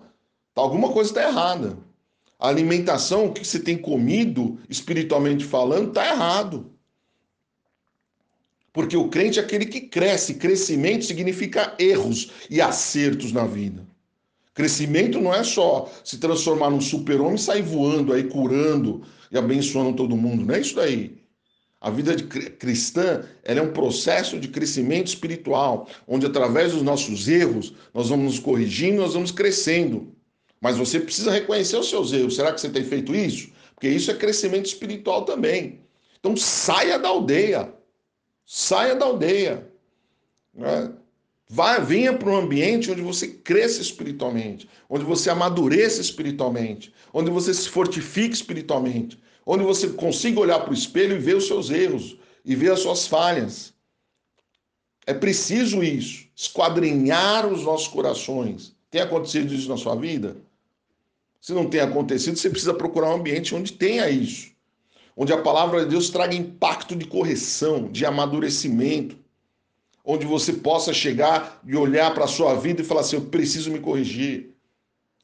alguma 0.54 0.92
coisa 0.92 1.12
está 1.12 1.28
errada. 1.28 1.78
A 2.38 2.50
alimentação, 2.50 3.28
o 3.28 3.34
que 3.34 3.48
você 3.48 3.60
tem 3.60 3.78
comido, 3.78 4.60
espiritualmente 4.70 5.46
falando, 5.46 5.90
está 5.90 6.06
errado. 6.06 6.75
Porque 8.75 8.98
o 8.98 9.08
crente 9.08 9.39
é 9.39 9.41
aquele 9.41 9.65
que 9.65 9.79
cresce. 9.79 10.34
Crescimento 10.34 11.05
significa 11.05 11.74
erros 11.79 12.29
e 12.50 12.60
acertos 12.60 13.32
na 13.32 13.46
vida. 13.46 13.88
Crescimento 14.53 15.22
não 15.22 15.34
é 15.34 15.46
só 15.46 15.89
se 16.03 16.17
transformar 16.17 16.70
num 16.70 16.82
super-homem 16.82 17.36
e 17.36 17.39
sair 17.39 17.62
voando 17.62 18.12
aí, 18.12 18.25
curando 18.25 19.01
e 19.32 19.38
abençoando 19.38 19.96
todo 19.96 20.17
mundo. 20.17 20.46
Não 20.46 20.53
é 20.53 20.60
isso 20.60 20.75
daí. 20.75 21.15
A 21.79 21.89
vida 21.89 22.17
cristã 22.60 23.24
é 23.46 23.62
um 23.62 23.72
processo 23.72 24.38
de 24.38 24.50
crescimento 24.50 25.08
espiritual, 25.08 25.88
onde 26.05 26.25
através 26.25 26.74
dos 26.74 26.82
nossos 26.82 27.29
erros 27.29 27.74
nós 27.94 28.10
vamos 28.10 28.25
nos 28.25 28.39
corrigindo, 28.39 29.01
nós 29.01 29.13
vamos 29.13 29.32
crescendo. 29.32 30.13
Mas 30.60 30.75
você 30.75 31.00
precisa 31.00 31.32
reconhecer 31.32 31.77
os 31.77 31.89
seus 31.89 32.12
erros. 32.12 32.36
Será 32.36 32.51
que 32.51 32.60
você 32.60 32.67
tem 32.67 32.84
feito 32.84 33.15
isso? 33.15 33.51
Porque 33.74 33.88
isso 33.88 34.12
é 34.12 34.15
crescimento 34.15 34.65
espiritual 34.65 35.24
também. 35.24 35.79
Então 36.20 36.36
saia 36.36 37.00
da 37.00 37.08
aldeia. 37.08 37.74
Saia 38.46 38.96
da 38.96 39.06
aldeia. 39.06 39.68
Né? 40.54 40.94
Vá, 41.50 41.80
venha 41.80 42.18
para 42.18 42.30
um 42.30 42.38
ambiente 42.38 42.92
onde 42.92 43.02
você 43.02 43.28
cresça 43.28 43.82
espiritualmente, 43.82 44.68
onde 44.90 45.04
você 45.04 45.30
amadureça 45.30 46.02
espiritualmente, 46.02 46.94
onde 47.14 47.30
você 47.30 47.54
se 47.54 47.70
fortifique 47.70 48.34
espiritualmente, 48.34 49.20
onde 49.46 49.64
você 49.64 49.90
consiga 49.90 50.40
olhar 50.40 50.60
para 50.60 50.72
o 50.72 50.74
espelho 50.74 51.16
e 51.16 51.20
ver 51.20 51.36
os 51.36 51.48
seus 51.48 51.70
erros 51.70 52.18
e 52.44 52.56
ver 52.56 52.72
as 52.72 52.80
suas 52.80 53.08
falhas. 53.08 53.74
É 55.06 55.14
preciso 55.14 55.84
isso, 55.84 56.25
esquadrinhar 56.36 57.46
os 57.48 57.64
nossos 57.64 57.88
corações. 57.88 58.75
Tem 58.90 59.02
acontecido 59.02 59.54
isso 59.54 59.70
na 59.70 59.78
sua 59.78 59.96
vida? 59.96 60.38
Se 61.40 61.54
não 61.54 61.70
tem 61.70 61.80
acontecido, 61.80 62.38
você 62.38 62.50
precisa 62.50 62.74
procurar 62.74 63.12
um 63.12 63.18
ambiente 63.18 63.54
onde 63.54 63.74
tenha 63.74 64.10
isso 64.10 64.55
onde 65.15 65.31
a 65.31 65.41
palavra 65.41 65.84
de 65.84 65.91
Deus 65.91 66.10
traga 66.10 66.36
impacto 66.36 66.95
de 66.95 67.05
correção, 67.05 67.89
de 67.89 68.05
amadurecimento, 68.05 69.17
onde 70.03 70.25
você 70.25 70.53
possa 70.53 70.93
chegar 70.93 71.62
e 71.65 71.75
olhar 71.75 72.13
para 72.13 72.25
a 72.25 72.27
sua 72.27 72.55
vida 72.55 72.81
e 72.81 72.86
falar 72.86 73.01
assim: 73.01 73.15
eu 73.15 73.25
preciso 73.25 73.72
me 73.72 73.79
corrigir. 73.79 74.51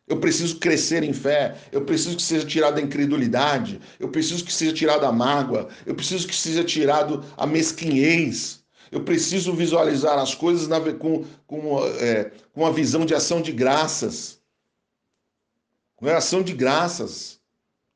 Eu 0.08 0.20
preciso 0.20 0.58
crescer 0.58 1.04
em 1.04 1.14
fé, 1.14 1.56
eu 1.72 1.86
preciso 1.86 2.18
que 2.18 2.22
seja 2.22 2.46
tirada 2.46 2.82
a 2.82 2.84
incredulidade, 2.84 3.80
eu 3.98 4.10
preciso 4.10 4.44
que 4.44 4.52
seja 4.52 4.74
tirada 4.74 5.08
a 5.08 5.12
mágoa, 5.12 5.70
eu 5.86 5.96
preciso 5.96 6.28
que 6.28 6.36
seja 6.36 6.66
tirado 6.66 7.24
a 7.38 7.48
mesquinhez, 7.48 8.62
eu 8.92 9.06
preciso 9.06 9.54
visualizar 9.54 10.20
as 10.20 10.36
coisas 10.36 10.68
na, 10.68 10.82
com, 10.96 11.24
com, 11.48 11.86
é, 12.00 12.26
com 12.52 12.62
uma 12.62 12.74
visão 12.74 13.06
de 13.06 13.16
ação 13.16 13.42
de 13.42 13.54
graças. 13.54 14.42
Com 15.96 16.08
ação 16.10 16.42
de 16.44 16.52
graças 16.52 17.41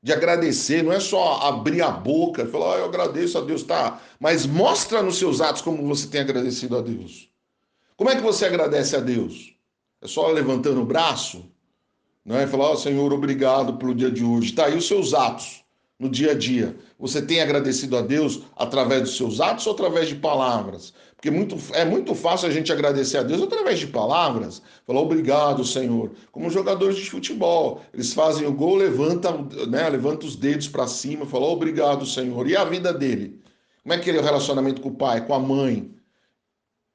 de 0.05 0.13
agradecer, 0.13 0.83
não 0.83 0.93
é 0.93 0.99
só 0.99 1.39
abrir 1.41 1.81
a 1.81 1.89
boca 1.89 2.43
e 2.43 2.47
falar, 2.47 2.75
oh, 2.75 2.77
eu 2.77 2.85
agradeço 2.85 3.39
a 3.39 3.41
Deus, 3.41 3.63
tá? 3.63 3.99
Mas 4.19 4.45
mostra 4.45 5.01
nos 5.01 5.17
seus 5.17 5.41
atos 5.41 5.63
como 5.63 5.83
você 5.87 6.07
tem 6.07 6.21
agradecido 6.21 6.77
a 6.77 6.81
Deus. 6.81 7.27
Como 7.97 8.11
é 8.11 8.15
que 8.15 8.21
você 8.21 8.45
agradece 8.45 8.95
a 8.95 8.99
Deus? 8.99 9.55
É 9.99 10.07
só 10.07 10.27
levantando 10.27 10.79
o 10.79 10.85
braço? 10.85 11.51
Não 12.23 12.37
é 12.37 12.45
falar, 12.45 12.69
oh, 12.69 12.77
Senhor, 12.77 13.11
obrigado 13.11 13.77
pelo 13.79 13.95
dia 13.95 14.11
de 14.11 14.23
hoje. 14.23 14.53
Tá 14.53 14.67
aí 14.67 14.77
os 14.77 14.87
seus 14.87 15.15
atos 15.15 15.64
no 15.99 16.09
dia 16.09 16.31
a 16.31 16.33
dia. 16.33 16.75
Você 16.99 17.21
tem 17.21 17.41
agradecido 17.41 17.97
a 17.97 18.01
Deus 18.01 18.41
através 18.55 19.01
dos 19.01 19.17
seus 19.17 19.39
atos 19.39 19.65
ou 19.65 19.73
através 19.73 20.09
de 20.09 20.15
palavras? 20.15 20.93
Porque 21.15 21.31
muito, 21.31 21.57
é 21.73 21.85
muito 21.85 22.13
fácil 22.13 22.47
a 22.47 22.51
gente 22.51 22.71
agradecer 22.71 23.17
a 23.17 23.23
Deus 23.23 23.41
através 23.41 23.79
de 23.79 23.87
palavras. 23.87 24.61
Falar 24.85 25.01
obrigado, 25.01 25.63
Senhor. 25.63 26.11
Como 26.31 26.49
jogadores 26.49 26.97
de 26.97 27.09
futebol. 27.09 27.81
Eles 27.93 28.13
fazem 28.13 28.45
o 28.45 28.53
gol, 28.53 28.75
levanta, 28.75 29.31
né, 29.67 29.89
levanta 29.89 30.25
os 30.25 30.35
dedos 30.35 30.67
para 30.67 30.85
cima, 30.85 31.25
falam 31.25 31.49
obrigado, 31.49 32.05
Senhor. 32.05 32.47
E 32.47 32.55
a 32.55 32.65
vida 32.65 32.93
dele? 32.93 33.41
Como 33.81 33.93
é 33.93 33.97
que 33.97 34.09
ele 34.09 34.17
é 34.17 34.21
o 34.21 34.23
relacionamento 34.23 34.81
com 34.81 34.89
o 34.89 34.95
pai, 34.95 35.25
com 35.25 35.33
a 35.33 35.39
mãe? 35.39 35.91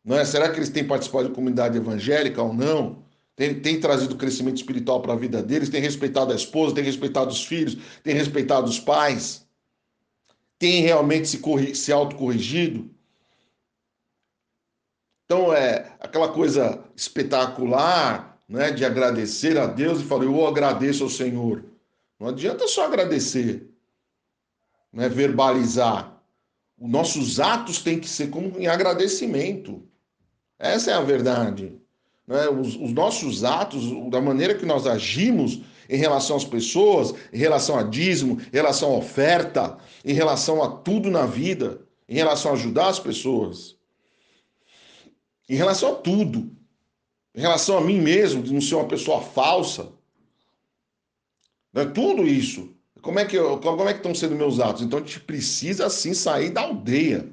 Não 0.04 0.16
é? 0.16 0.24
Será 0.24 0.50
que 0.50 0.58
eles 0.58 0.70
têm 0.70 0.86
participado 0.86 1.28
de 1.28 1.34
comunidade 1.34 1.76
evangélica 1.76 2.42
ou 2.42 2.52
não? 2.52 3.02
Tem, 3.40 3.58
tem 3.58 3.80
trazido 3.80 4.18
crescimento 4.18 4.58
espiritual 4.58 5.00
para 5.00 5.14
a 5.14 5.16
vida 5.16 5.42
deles? 5.42 5.70
Tem 5.70 5.80
respeitado 5.80 6.30
a 6.30 6.36
esposa? 6.36 6.74
Tem 6.74 6.84
respeitado 6.84 7.30
os 7.30 7.42
filhos? 7.42 7.74
Tem 8.02 8.14
respeitado 8.14 8.68
os 8.68 8.78
pais? 8.78 9.48
Tem 10.58 10.82
realmente 10.82 11.26
se, 11.26 11.74
se 11.74 11.90
autocorrigido? 11.90 12.90
Então 15.24 15.54
é 15.54 15.96
aquela 16.00 16.30
coisa 16.30 16.84
espetacular, 16.94 18.38
né, 18.46 18.72
de 18.72 18.84
agradecer 18.84 19.56
a 19.56 19.66
Deus 19.66 20.02
e 20.02 20.04
falar, 20.04 20.24
eu 20.24 20.46
agradeço 20.46 21.04
ao 21.04 21.08
Senhor. 21.08 21.64
Não 22.18 22.28
adianta 22.28 22.68
só 22.68 22.84
agradecer, 22.84 23.70
né, 24.92 25.08
verbalizar. 25.08 26.22
Os 26.78 26.90
nossos 26.90 27.40
atos 27.40 27.78
têm 27.78 27.98
que 27.98 28.08
ser 28.08 28.28
como 28.28 28.58
em 28.58 28.66
agradecimento. 28.66 29.82
Essa 30.58 30.90
é 30.90 30.94
a 30.94 31.00
verdade. 31.00 31.79
Né? 32.30 32.48
Os, 32.48 32.76
os 32.76 32.92
nossos 32.92 33.44
atos, 33.44 33.82
da 34.08 34.22
maneira 34.22 34.54
que 34.54 34.64
nós 34.64 34.86
agimos 34.86 35.60
em 35.88 35.98
relação 35.98 36.36
às 36.36 36.44
pessoas, 36.44 37.12
em 37.32 37.38
relação 37.38 37.76
a 37.76 37.82
dízimo, 37.82 38.40
em 38.40 38.56
relação 38.56 38.94
à 38.94 38.96
oferta, 38.96 39.76
em 40.04 40.14
relação 40.14 40.62
a 40.62 40.70
tudo 40.70 41.10
na 41.10 41.26
vida, 41.26 41.80
em 42.08 42.14
relação 42.14 42.52
a 42.52 42.54
ajudar 42.54 42.88
as 42.88 42.98
pessoas 42.98 43.78
em 45.50 45.56
relação 45.56 45.94
a 45.94 45.96
tudo, 45.96 46.56
em 47.34 47.40
relação 47.40 47.76
a 47.76 47.80
mim 47.80 48.00
mesmo, 48.00 48.40
de 48.40 48.52
não 48.52 48.60
ser 48.60 48.76
uma 48.76 48.86
pessoa 48.86 49.20
falsa, 49.20 49.92
né? 51.72 51.84
tudo 51.86 52.24
isso. 52.24 52.72
Como 53.02 53.18
é, 53.18 53.24
que 53.24 53.36
eu, 53.36 53.58
como 53.58 53.82
é 53.88 53.92
que 53.92 53.98
estão 53.98 54.14
sendo 54.14 54.36
meus 54.36 54.60
atos? 54.60 54.82
Então 54.82 55.00
a 55.00 55.02
gente 55.02 55.18
precisa 55.20 55.90
sim 55.90 56.14
sair 56.14 56.50
da 56.50 56.60
aldeia. 56.60 57.32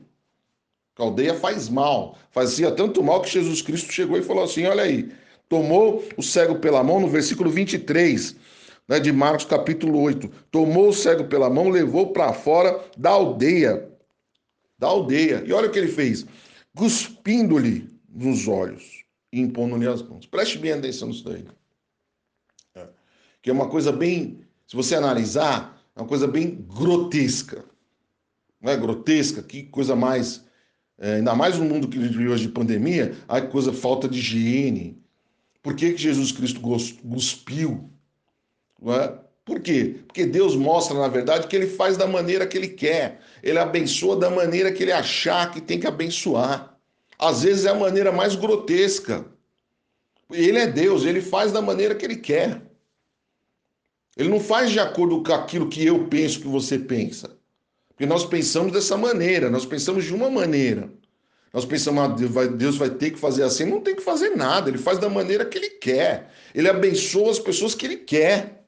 A 0.98 1.04
aldeia 1.04 1.36
faz 1.36 1.70
mal. 1.70 2.18
Fazia 2.32 2.72
tanto 2.72 3.04
mal 3.04 3.22
que 3.22 3.30
Jesus 3.30 3.62
Cristo 3.62 3.92
chegou 3.92 4.18
e 4.18 4.24
falou 4.24 4.44
assim: 4.44 4.66
olha 4.66 4.84
aí, 4.84 5.12
tomou 5.48 6.04
o 6.18 6.24
cego 6.24 6.56
pela 6.56 6.84
mão, 6.84 7.00
no 7.00 7.08
versículo 7.08 7.50
23 7.50 8.36
né, 8.88 9.00
de 9.00 9.12
Marcos 9.12 9.46
capítulo 9.46 10.00
8. 10.00 10.30
Tomou 10.50 10.89
o 10.89 10.94
cego 10.94 11.25
pela 11.25 11.50
mão, 11.50 11.70
levou 11.70 12.13
para 12.13 12.34
fora 12.34 12.84
da 12.98 13.12
aldeia. 13.12 13.89
Da 14.80 14.88
aldeia. 14.88 15.44
E 15.46 15.51
olha 15.51 15.68
o 15.68 15.72
que 15.72 15.80
ele 15.80 15.92
fez: 15.92 16.25
cuspindo-lhe 16.75 17.89
nos 18.10 18.48
olhos 18.48 19.04
e 19.32 19.39
impondo-lhe 19.39 19.88
as 19.88 20.01
mãos. 20.01 20.25
Preste 20.25 20.58
bem 20.58 20.72
atenção 20.72 21.10
nisso 21.10 21.24
daí. 21.25 21.46
É. 22.75 22.88
Que 23.42 23.50
é 23.50 23.54
uma 23.54 23.68
coisa 23.68 23.92
bem, 23.92 24.42
se 24.66 24.75
você 24.75 24.96
analisar, 24.96 25.82
é 25.96 26.01
uma 26.01 26.08
coisa 26.08 26.27
bem 26.27 26.66
grotesca. 26.74 27.66
Não 28.62 28.72
é 28.72 28.77
grotesca? 28.77 29.44
Que 29.44 29.63
coisa 29.63 29.96
mais. 29.96 30.46
É, 31.00 31.16
ainda 31.16 31.36
mais 31.36 31.58
no 31.58 31.66
mundo 31.66 31.88
que 31.88 31.98
vive 32.00 32.27
hoje 32.27 32.48
de 32.48 32.51
pandemia, 32.51 33.16
a 33.27 33.39
coisa 33.39 33.72
falta 33.72 34.08
de 34.08 34.20
higiene. 34.20 34.98
Por 35.62 35.75
que, 35.75 35.92
que 35.92 36.01
Jesus 36.01 36.32
Cristo 36.32 36.60
cuspiu? 36.62 37.89
É? 38.82 39.27
Por 39.46 39.62
quê? 39.62 40.00
Porque 40.08 40.25
Deus 40.25 40.56
mostra, 40.56 40.98
na 40.98 41.08
verdade, 41.08 41.48
que 41.48 41.56
ele 41.56 41.68
faz 41.68 41.96
da 41.96 42.08
maneira 42.08 42.46
que 42.46 42.58
ele 42.58 42.68
quer. 42.68 43.22
Ele 43.42 43.58
abençoa 43.60 44.18
da 44.18 44.30
maneira 44.30 44.72
que 44.72 44.84
ele 44.84 44.92
achar 44.92 45.51
que 45.51 45.62
tem 45.62 45.80
que 45.80 45.88
abençoar. 45.88 46.77
Às 47.18 47.44
vezes 47.44 47.66
é 47.66 47.70
a 47.70 47.75
maneira 47.75 48.12
mais 48.12 48.36
grotesca. 48.36 49.25
Ele 50.30 50.58
é 50.58 50.68
Deus, 50.68 51.06
ele 51.06 51.22
faz 51.22 51.51
da 51.51 51.62
maneira 51.62 51.96
que 51.96 52.06
ele 52.06 52.18
quer. 52.18 52.62
Ele 54.18 54.30
não 54.30 54.39
faz 54.39 54.72
de 54.72 54.80
acordo 54.80 55.24
com 55.24 55.32
aquilo 55.32 55.70
que 55.70 55.86
eu 55.86 56.08
penso 56.08 56.42
que 56.42 56.48
você 56.48 56.77
pensa. 56.77 57.37
Porque 57.98 58.06
nós 58.06 58.24
pensamos 58.24 58.72
dessa 58.72 58.96
maneira, 58.96 59.50
nós 59.50 59.66
pensamos 59.66 60.06
de 60.06 60.13
uma 60.13 60.30
maneira. 60.30 60.88
Nós 61.51 61.66
pensamos, 61.66 62.04
ah, 62.04 62.46
Deus 62.46 62.77
vai 62.77 62.92
ter 62.92 63.10
que 63.10 63.18
fazer 63.18 63.42
assim. 63.42 63.66
Não 63.66 63.82
tem 63.82 63.96
que 63.96 64.04
fazer 64.04 64.36
nada, 64.36 64.70
ele 64.70 64.77
faz 64.77 65.00
da 65.00 65.10
maneira 65.10 65.44
que 65.44 65.58
ele 65.58 65.72
quer. 65.72 66.32
Ele 66.54 66.70
abençoa 66.70 67.32
as 67.32 67.39
pessoas 67.39 67.74
que 67.74 67.88
ele 67.88 67.98
quer. 67.98 68.63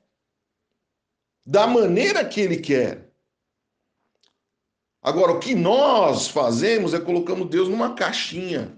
da 1.45 1.67
maneira 1.67 2.25
que 2.25 2.41
ele 2.41 2.57
quer. 2.57 3.11
Agora, 5.01 5.33
o 5.33 5.39
que 5.39 5.53
nós 5.53 6.27
fazemos 6.27 6.93
é 6.95 6.99
colocamos 6.99 7.49
Deus 7.49 7.69
numa 7.69 7.93
caixinha. 7.93 8.75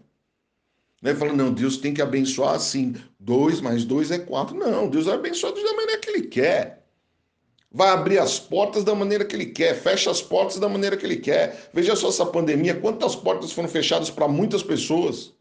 Né? 1.01 1.15
Falando, 1.15 1.37
não, 1.37 1.53
Deus 1.53 1.77
tem 1.77 1.93
que 1.93 2.01
abençoar 2.01 2.55
assim. 2.55 2.95
Dois 3.19 3.61
mais 3.61 3.85
dois 3.85 4.11
é 4.11 4.19
quatro. 4.19 4.57
Não, 4.57 4.89
Deus 4.89 5.05
vai 5.05 5.15
abençoar 5.15 5.53
da 5.53 5.73
maneira 5.73 5.99
que 5.99 6.09
ele 6.09 6.27
quer. 6.27 6.80
Vai 7.71 7.89
abrir 7.89 8.19
as 8.19 8.37
portas 8.37 8.83
da 8.83 8.93
maneira 8.93 9.23
que 9.23 9.33
ele 9.33 9.45
quer, 9.45 9.73
fecha 9.75 10.11
as 10.11 10.21
portas 10.21 10.59
da 10.59 10.67
maneira 10.67 10.97
que 10.97 11.05
ele 11.05 11.15
quer. 11.15 11.69
Veja 11.73 11.95
só 11.95 12.09
essa 12.09 12.25
pandemia, 12.25 12.75
quantas 12.75 13.15
portas 13.15 13.53
foram 13.53 13.69
fechadas 13.69 14.09
para 14.09 14.27
muitas 14.27 14.61
pessoas. 14.61 15.33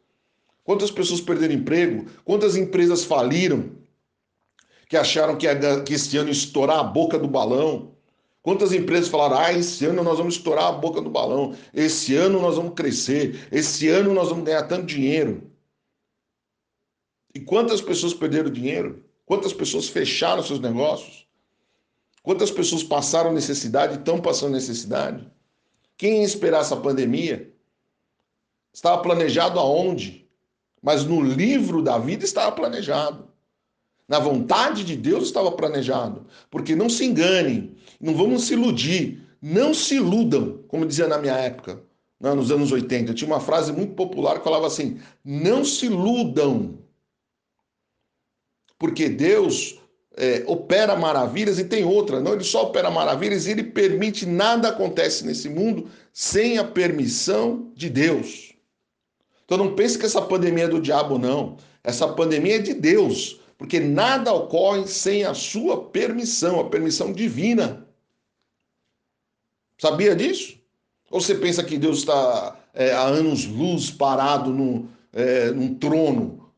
Quantas 0.62 0.92
pessoas 0.92 1.20
perderam 1.20 1.54
emprego? 1.54 2.06
Quantas 2.25 2.54
empresas 2.54 3.04
faliram? 3.04 3.70
Que 4.88 4.96
acharam 4.96 5.37
que, 5.37 5.46
que 5.84 5.94
esse 5.94 6.16
ano 6.16 6.28
ia 6.28 6.32
estourar 6.32 6.78
a 6.78 6.84
boca 6.84 7.18
do 7.18 7.26
balão. 7.26 7.90
Quantas 8.42 8.72
empresas 8.72 9.08
falaram: 9.08 9.38
ah, 9.38 9.52
esse 9.52 9.84
ano 9.84 10.02
nós 10.02 10.18
vamos 10.18 10.37
estourar 10.37 10.66
a 10.66 10.72
boca 10.72 11.00
do 11.00 11.10
balão, 11.10 11.56
esse 11.75 12.14
ano 12.14 12.40
nós 12.40 12.56
vamos 12.56 12.75
crescer, 12.75 13.49
esse 13.52 13.88
ano 13.88 14.14
nós 14.14 14.28
vamos 14.28 14.44
ganhar 14.44 14.62
tanto 14.62 14.87
dinheiro. 14.87 15.50
E 17.34 17.40
quantas 17.40 17.80
pessoas 17.80 18.14
perderam 18.14 18.50
dinheiro? 18.50 19.04
Quantas 19.26 19.52
pessoas 19.52 19.88
fecharam 19.88 20.42
seus 20.42 20.58
negócios? 20.58 21.20
Quantas 22.23 22.50
pessoas 22.50 22.83
passaram 22.83 23.33
necessidade 23.33 23.95
e 23.95 23.99
estão 23.99 24.21
passando 24.21 24.53
necessidade? 24.53 25.27
Quem 25.97 26.19
ia 26.19 26.25
esperar 26.25 26.61
essa 26.61 26.77
pandemia? 26.77 27.53
Estava 28.73 29.03
planejado 29.03 29.59
aonde? 29.59 30.29
Mas 30.83 31.05
no 31.05 31.21
livro 31.21 31.83
da 31.83 31.99
vida 31.99 32.25
estava 32.25 32.53
planejado. 32.53 33.29
Na 34.07 34.19
vontade 34.19 34.85
de 34.85 34.97
Deus 34.97 35.25
estava 35.25 35.53
planejado. 35.53 36.27
Porque 36.50 36.75
não 36.75 36.89
se 36.89 37.05
enganem, 37.05 37.77
não 38.00 38.15
vamos 38.15 38.45
se 38.45 38.55
iludir. 38.55 39.27
Não 39.43 39.73
se 39.73 39.97
iludam, 39.97 40.62
como 40.69 40.85
dizia 40.85 41.09
na 41.09 41.17
minha 41.17 41.35
época, 41.35 41.83
né, 42.21 42.35
nos 42.35 42.50
anos 42.50 42.71
80. 42.71 43.15
Tinha 43.15 43.29
uma 43.29 43.41
frase 43.41 43.73
muito 43.73 43.95
popular 43.95 44.39
que 44.39 44.45
falava 44.45 44.67
assim: 44.67 45.00
não 45.25 45.65
se 45.65 45.87
iludam. 45.87 46.79
Porque 48.79 49.09
Deus 49.09 49.79
é, 50.17 50.43
opera 50.47 50.97
maravilhas 50.97 51.59
e 51.59 51.64
tem 51.64 51.85
outra, 51.85 52.21
não, 52.21 52.33
ele 52.33 52.45
só 52.45 52.64
opera 52.64 52.90
maravilhas 52.90 53.47
e 53.47 53.52
ele 53.52 53.64
permite 53.64 54.26
nada 54.26 54.69
acontece 54.69 55.25
nesse 55.25 55.49
mundo 55.49 55.88
sem 56.12 56.59
a 56.59 56.64
permissão 56.64 57.71
de 57.75 57.88
Deus. 57.88 58.52
Então 59.45 59.59
não 59.59 59.75
pense 59.75 59.99
que 59.99 60.07
essa 60.07 60.23
pandemia 60.23 60.64
é 60.64 60.69
do 60.69 60.81
diabo, 60.81 61.19
não. 61.19 61.57
Essa 61.83 62.07
pandemia 62.09 62.57
é 62.57 62.61
de 62.61 62.75
Deus, 62.75 63.40
porque 63.57 63.81
nada 63.81 64.33
ocorre 64.33 64.87
sem 64.87 65.25
a 65.25 65.35
sua 65.35 65.85
permissão, 65.85 66.61
a 66.61 66.69
permissão 66.69 67.12
divina. 67.12 67.87
Sabia 69.79 70.14
disso? 70.14 70.59
Ou 71.11 71.21
você 71.21 71.35
pensa 71.35 71.64
que 71.64 71.79
Deus 71.79 71.99
está 71.99 72.57
é, 72.75 72.93
há 72.93 73.02
anos-luz 73.02 73.90
parado 73.90 74.50
no, 74.50 74.88
é, 75.12 75.50
num 75.50 75.75
trono, 75.75 76.50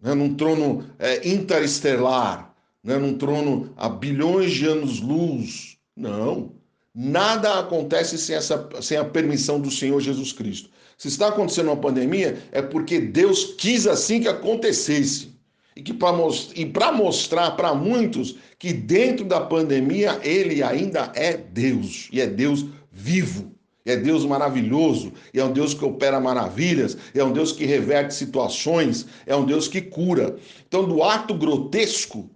né, 0.00 0.14
num 0.14 0.34
trono 0.34 0.84
é, 0.98 1.26
interestelar, 1.28 2.45
né, 2.86 2.96
num 2.96 3.18
trono 3.18 3.72
a 3.76 3.88
bilhões 3.88 4.52
de 4.52 4.64
anos-luz? 4.64 5.76
Não. 5.96 6.52
Nada 6.94 7.58
acontece 7.58 8.16
sem, 8.16 8.36
essa, 8.36 8.68
sem 8.80 8.96
a 8.96 9.04
permissão 9.04 9.60
do 9.60 9.70
Senhor 9.70 10.00
Jesus 10.00 10.32
Cristo. 10.32 10.70
Se 10.96 11.08
está 11.08 11.28
acontecendo 11.28 11.66
uma 11.66 11.76
pandemia, 11.76 12.38
é 12.52 12.62
porque 12.62 13.00
Deus 13.00 13.54
quis 13.58 13.86
assim 13.86 14.20
que 14.20 14.28
acontecesse. 14.28 15.34
E 15.74 15.82
que 15.82 15.92
para 15.92 16.92
mostrar 16.92 17.50
para 17.50 17.74
muitos 17.74 18.36
que 18.58 18.72
dentro 18.72 19.26
da 19.26 19.40
pandemia 19.40 20.18
ele 20.22 20.62
ainda 20.62 21.12
é 21.14 21.36
Deus. 21.36 22.08
E 22.10 22.20
é 22.20 22.26
Deus 22.26 22.64
vivo. 22.90 23.52
E 23.84 23.90
é 23.90 23.96
Deus 23.96 24.24
maravilhoso, 24.24 25.12
e 25.32 25.38
é 25.38 25.44
um 25.44 25.52
Deus 25.52 25.72
que 25.72 25.84
opera 25.84 26.18
maravilhas, 26.18 26.98
é 27.14 27.22
um 27.22 27.32
Deus 27.32 27.52
que 27.52 27.64
reverte 27.64 28.14
situações, 28.14 29.06
é 29.24 29.36
um 29.36 29.44
Deus 29.44 29.68
que 29.68 29.80
cura. 29.80 30.34
Então, 30.66 30.88
do 30.88 31.04
ato 31.04 31.32
grotesco, 31.34 32.28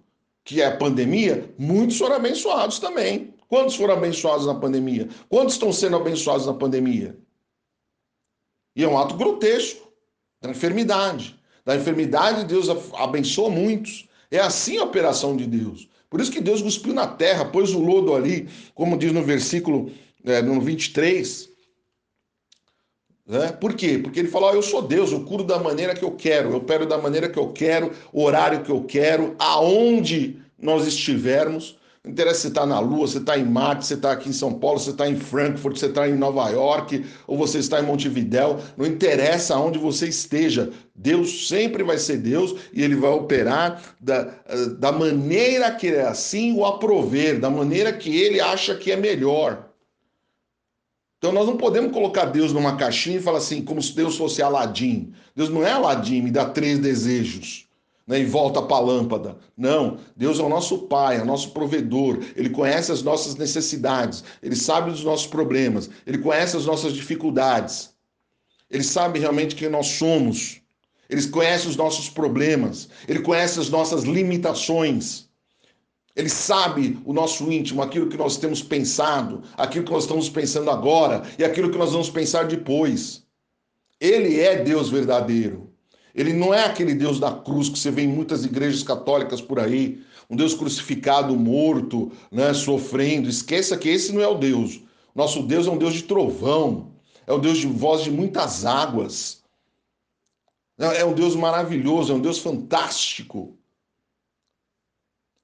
que 0.45 0.61
é 0.61 0.67
a 0.67 0.77
pandemia, 0.77 1.53
muitos 1.59 1.99
foram 1.99 2.17
abençoados 2.17 2.79
também. 2.79 3.35
Quantos 3.49 3.75
foram 3.75 3.95
abençoados 3.95 4.47
na 4.47 4.55
pandemia? 4.55 5.09
Quantos 5.29 5.55
estão 5.55 5.73
sendo 5.73 5.97
abençoados 5.97 6.47
na 6.47 6.55
pandemia? 6.55 7.19
E 8.77 8.85
é 8.85 8.89
um 8.89 8.97
ato 8.97 9.17
grotesco 9.17 9.93
da 10.41 10.51
enfermidade. 10.51 11.39
Da 11.65 11.77
enfermidade, 11.77 12.45
Deus 12.45 12.69
abençoa 12.95 13.51
muitos. 13.51 14.09
É 14.31 14.39
assim 14.39 14.79
a 14.79 14.85
operação 14.85 15.37
de 15.37 15.47
Deus. 15.47 15.89
Por 16.09 16.21
isso 16.21 16.31
que 16.31 16.41
Deus 16.41 16.63
cuspiu 16.63 16.95
na 16.95 17.07
terra, 17.07 17.45
pôs 17.45 17.75
o 17.75 17.81
lodo 17.81 18.15
ali, 18.15 18.49
como 18.75 18.97
diz 18.97 19.13
no 19.13 19.23
versículo 19.23 19.93
é, 20.25 20.41
no 20.41 20.61
23. 20.61 21.50
Né? 23.31 23.53
Por 23.53 23.75
quê? 23.75 23.97
Porque 23.97 24.19
ele 24.19 24.29
falou: 24.29 24.51
oh, 24.51 24.55
Eu 24.57 24.63
sou 24.63 24.83
Deus, 24.83 25.13
eu 25.13 25.21
curo 25.21 25.45
da 25.45 25.57
maneira 25.57 25.95
que 25.95 26.05
eu 26.05 26.11
quero, 26.11 26.51
eu 26.51 26.57
opero 26.57 26.85
da 26.85 26.99
maneira 26.99 27.29
que 27.29 27.39
eu 27.39 27.53
quero, 27.53 27.93
horário 28.13 28.63
que 28.63 28.71
eu 28.71 28.83
quero, 28.83 29.37
aonde 29.39 30.37
nós 30.59 30.85
estivermos. 30.85 31.79
Não 32.03 32.11
interessa 32.11 32.41
se 32.41 32.49
está 32.49 32.65
na 32.65 32.81
Lua, 32.81 33.07
se 33.07 33.19
está 33.19 33.39
em 33.39 33.45
Marte, 33.45 33.87
se 33.87 33.95
está 33.95 34.13
aqui 34.13 34.31
em 34.31 34.33
São 34.33 34.55
Paulo, 34.55 34.81
se 34.81 34.91
está 34.91 35.07
em 35.07 35.17
Frankfurt, 35.17 35.77
se 35.77 35.87
está 35.87 36.09
em 36.09 36.17
Nova 36.17 36.49
York, 36.49 37.05
ou 37.27 37.37
você 37.37 37.59
está 37.59 37.79
em 37.79 37.85
Montevidéu. 37.85 38.59
Não 38.77 38.87
interessa 38.87 39.55
aonde 39.55 39.79
você 39.79 40.09
esteja. 40.09 40.71
Deus 40.95 41.47
sempre 41.47 41.85
vai 41.85 41.99
ser 41.99 42.17
Deus 42.17 42.57
e 42.73 42.83
ele 42.83 42.97
vai 42.97 43.11
operar 43.11 43.83
da, 44.01 44.35
da 44.79 44.91
maneira 44.91 45.71
que 45.71 45.89
é 45.89 46.03
assim 46.03 46.53
o 46.55 46.65
aprover, 46.65 47.39
da 47.39 47.51
maneira 47.51 47.93
que 47.93 48.19
ele 48.19 48.41
acha 48.41 48.75
que 48.75 48.91
é 48.91 48.97
melhor. 48.97 49.70
Então 51.21 51.33
nós 51.33 51.47
não 51.47 51.59
podemos 51.59 51.93
colocar 51.93 52.25
Deus 52.25 52.51
numa 52.51 52.77
caixinha 52.77 53.19
e 53.19 53.23
falar 53.23 53.37
assim, 53.37 53.61
como 53.63 53.83
se 53.83 53.95
Deus 53.95 54.17
fosse 54.17 54.41
Aladim. 54.41 55.13
Deus 55.37 55.51
não 55.51 55.63
é 55.63 55.71
Aladim, 55.71 56.23
me 56.23 56.31
dá 56.31 56.47
três 56.47 56.79
desejos 56.79 57.67
né, 58.07 58.21
e 58.21 58.25
volta 58.25 58.63
para 58.63 58.79
a 58.79 58.81
lâmpada. 58.81 59.37
Não, 59.55 59.99
Deus 60.17 60.41
é 60.41 60.43
o 60.43 60.49
nosso 60.49 60.79
Pai, 60.79 61.19
é 61.19 61.23
o 61.23 61.27
nosso 61.27 61.51
provedor. 61.51 62.21
Ele 62.35 62.49
conhece 62.49 62.91
as 62.91 63.03
nossas 63.03 63.37
necessidades, 63.37 64.25
ele 64.43 64.57
sabe 64.57 64.91
dos 64.91 65.05
nossos 65.05 65.27
problemas, 65.27 65.91
ele 66.07 66.17
conhece 66.17 66.57
as 66.57 66.65
nossas 66.65 66.95
dificuldades. 66.95 67.91
Ele 68.71 68.83
sabe 68.83 69.19
realmente 69.19 69.55
quem 69.55 69.69
nós 69.69 69.89
somos. 69.89 70.63
Ele 71.07 71.27
conhece 71.29 71.69
os 71.69 71.77
nossos 71.77 72.09
problemas, 72.09 72.89
ele 73.07 73.21
conhece 73.21 73.61
as 73.61 73.69
nossas 73.69 74.05
limitações. 74.05 75.29
Ele 76.21 76.29
sabe 76.29 76.99
o 77.07 77.15
nosso 77.15 77.51
íntimo, 77.51 77.81
aquilo 77.81 78.07
que 78.07 78.17
nós 78.19 78.37
temos 78.37 78.63
pensado, 78.63 79.43
aquilo 79.57 79.87
que 79.87 79.91
nós 79.91 80.03
estamos 80.03 80.29
pensando 80.29 80.71
agora 80.71 81.23
e 81.39 81.43
aquilo 81.43 81.71
que 81.71 81.79
nós 81.79 81.93
vamos 81.93 82.11
pensar 82.11 82.47
depois. 82.47 83.25
Ele 83.99 84.39
é 84.39 84.63
Deus 84.63 84.91
verdadeiro. 84.91 85.73
Ele 86.15 86.35
não 86.35 86.53
é 86.53 86.67
aquele 86.67 86.95
Deus 86.95 87.19
da 87.19 87.33
cruz 87.33 87.71
que 87.71 87.79
você 87.79 87.91
vê 87.91 88.03
em 88.03 88.09
muitas 88.09 88.45
igrejas 88.45 88.83
católicas 88.83 89.41
por 89.41 89.59
aí, 89.59 90.03
um 90.29 90.37
Deus 90.37 90.53
crucificado, 90.53 91.35
morto, 91.35 92.13
né, 92.31 92.53
sofrendo. 92.53 93.27
Esqueça 93.27 93.79
que 93.79 93.89
esse 93.89 94.13
não 94.13 94.21
é 94.21 94.29
o 94.29 94.37
Deus. 94.37 94.79
Nosso 95.15 95.43
Deus 95.45 95.67
é 95.67 95.71
um 95.71 95.79
Deus 95.79 95.95
de 95.95 96.03
trovão, 96.03 96.93
é 97.27 97.33
um 97.33 97.41
Deus 97.41 97.57
de 97.57 97.67
voz 97.67 98.03
de 98.03 98.11
muitas 98.11 98.67
águas. 98.67 99.43
É 100.79 101.03
um 101.03 101.15
Deus 101.15 101.35
maravilhoso, 101.35 102.13
é 102.13 102.17
um 102.17 102.21
Deus 102.21 102.39
fantástico 102.41 103.59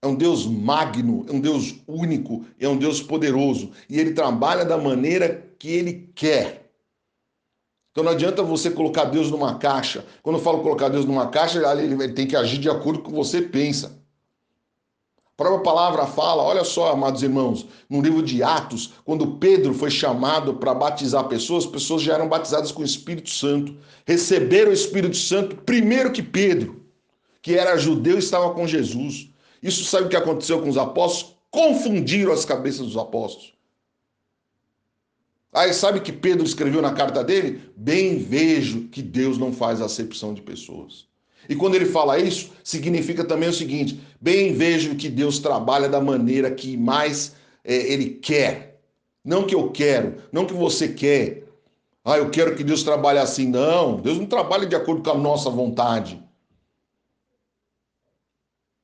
é 0.06 0.08
um 0.08 0.14
Deus 0.14 0.46
magno, 0.46 1.26
é 1.28 1.32
um 1.32 1.40
Deus 1.40 1.76
único, 1.86 2.44
é 2.58 2.68
um 2.68 2.76
Deus 2.76 3.02
poderoso. 3.02 3.72
E 3.88 3.98
ele 3.98 4.12
trabalha 4.12 4.64
da 4.64 4.78
maneira 4.78 5.50
que 5.58 5.68
ele 5.68 6.10
quer. 6.14 6.70
Então 7.90 8.04
não 8.04 8.12
adianta 8.12 8.42
você 8.42 8.70
colocar 8.70 9.04
Deus 9.04 9.30
numa 9.30 9.58
caixa. 9.58 10.04
Quando 10.22 10.36
eu 10.36 10.42
falo 10.42 10.60
colocar 10.60 10.88
Deus 10.88 11.04
numa 11.04 11.28
caixa, 11.28 11.58
ele 11.80 12.12
tem 12.12 12.26
que 12.26 12.36
agir 12.36 12.58
de 12.58 12.68
acordo 12.68 13.00
com 13.00 13.08
o 13.08 13.10
que 13.10 13.16
você 13.16 13.42
pensa. 13.42 13.98
A 15.24 15.36
própria 15.36 15.62
palavra 15.62 16.06
fala, 16.06 16.42
olha 16.42 16.64
só, 16.64 16.92
amados 16.92 17.22
irmãos, 17.22 17.66
no 17.90 18.00
livro 18.00 18.22
de 18.22 18.42
Atos, 18.42 18.94
quando 19.04 19.36
Pedro 19.38 19.74
foi 19.74 19.90
chamado 19.90 20.54
para 20.54 20.72
batizar 20.72 21.28
pessoas, 21.28 21.64
as 21.64 21.70
pessoas 21.70 22.02
já 22.02 22.14
eram 22.14 22.28
batizadas 22.28 22.72
com 22.72 22.82
o 22.82 22.86
Espírito 22.86 23.28
Santo. 23.28 23.76
Receberam 24.06 24.70
o 24.70 24.74
Espírito 24.74 25.16
Santo 25.16 25.56
primeiro 25.56 26.12
que 26.12 26.22
Pedro, 26.22 26.82
que 27.42 27.54
era 27.54 27.76
judeu 27.76 28.16
e 28.16 28.20
estava 28.20 28.54
com 28.54 28.66
Jesus. 28.66 29.30
Isso 29.66 29.84
sabe 29.84 30.06
o 30.06 30.08
que 30.08 30.16
aconteceu 30.16 30.62
com 30.62 30.68
os 30.68 30.78
apóstolos? 30.78 31.34
Confundiram 31.50 32.32
as 32.32 32.44
cabeças 32.44 32.86
dos 32.86 32.96
apóstolos. 32.96 33.52
Aí 35.52 35.72
sabe 35.74 36.00
que 36.00 36.12
Pedro 36.12 36.46
escreveu 36.46 36.80
na 36.80 36.92
carta 36.92 37.24
dele? 37.24 37.62
Bem 37.74 38.16
vejo 38.16 38.82
que 38.88 39.02
Deus 39.02 39.38
não 39.38 39.52
faz 39.52 39.80
acepção 39.80 40.32
de 40.32 40.40
pessoas. 40.40 41.06
E 41.48 41.56
quando 41.56 41.74
ele 41.74 41.86
fala 41.86 42.16
isso, 42.16 42.52
significa 42.62 43.24
também 43.24 43.48
o 43.48 43.52
seguinte: 43.52 44.00
bem 44.20 44.52
vejo 44.52 44.94
que 44.94 45.08
Deus 45.08 45.40
trabalha 45.40 45.88
da 45.88 46.00
maneira 46.00 46.50
que 46.50 46.76
mais 46.76 47.34
é, 47.64 47.74
ele 47.74 48.10
quer. 48.10 48.78
Não 49.24 49.44
que 49.44 49.54
eu 49.54 49.70
quero, 49.72 50.22
não 50.30 50.46
que 50.46 50.54
você 50.54 50.88
quer. 50.88 51.42
Ah, 52.04 52.18
eu 52.18 52.30
quero 52.30 52.54
que 52.54 52.62
Deus 52.62 52.84
trabalhe 52.84 53.18
assim. 53.18 53.48
Não, 53.48 53.96
Deus 53.96 54.16
não 54.16 54.26
trabalha 54.26 54.64
de 54.64 54.76
acordo 54.76 55.02
com 55.02 55.10
a 55.10 55.18
nossa 55.18 55.50
vontade. 55.50 56.22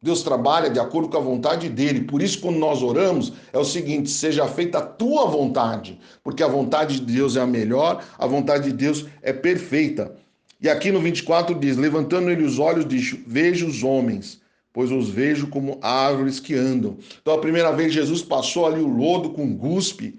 Deus 0.02 0.22
trabalha 0.22 0.68
de 0.68 0.80
acordo 0.80 1.08
com 1.08 1.16
a 1.16 1.20
vontade 1.20 1.68
dele. 1.68 2.00
Por 2.02 2.20
isso, 2.20 2.40
quando 2.40 2.58
nós 2.58 2.82
oramos, 2.82 3.32
é 3.52 3.58
o 3.58 3.64
seguinte: 3.64 4.10
seja 4.10 4.48
feita 4.48 4.78
a 4.78 4.82
tua 4.82 5.26
vontade, 5.26 6.00
porque 6.24 6.42
a 6.42 6.48
vontade 6.48 6.98
de 6.98 7.12
Deus 7.12 7.36
é 7.36 7.40
a 7.40 7.46
melhor, 7.46 8.04
a 8.18 8.26
vontade 8.26 8.64
de 8.64 8.72
Deus 8.72 9.06
é 9.22 9.32
perfeita. 9.32 10.12
E 10.60 10.68
aqui 10.68 10.90
no 10.90 11.00
24 11.00 11.54
diz: 11.54 11.76
Levantando 11.76 12.30
ele 12.30 12.42
os 12.42 12.58
olhos, 12.58 12.84
diz: 12.84 13.16
Vejo 13.24 13.68
os 13.68 13.84
homens, 13.84 14.40
pois 14.72 14.90
os 14.90 15.08
vejo 15.08 15.46
como 15.46 15.78
árvores 15.80 16.40
que 16.40 16.54
andam. 16.54 16.98
Então, 17.20 17.34
a 17.34 17.38
primeira 17.38 17.70
vez, 17.70 17.92
Jesus 17.92 18.22
passou 18.22 18.66
ali 18.66 18.80
o 18.80 18.88
lodo 18.88 19.30
com 19.30 19.56
guspe, 19.56 20.18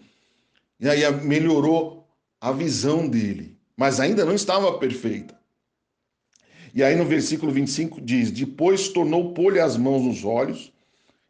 e 0.80 0.88
aí 0.88 1.02
melhorou 1.24 2.08
a 2.40 2.54
visão 2.54 3.06
dele, 3.06 3.58
mas 3.76 4.00
ainda 4.00 4.24
não 4.24 4.34
estava 4.34 4.72
perfeita. 4.78 5.43
E 6.74 6.84
aí 6.84 6.96
no 6.96 7.06
versículo 7.06 7.52
25 7.52 8.02
diz: 8.02 8.32
Depois 8.32 8.90
tornou 8.90 9.34
pôr-lhe 9.34 9.60
as 9.60 9.78
mãos 9.78 10.02
nos 10.02 10.26
olhos, 10.26 10.72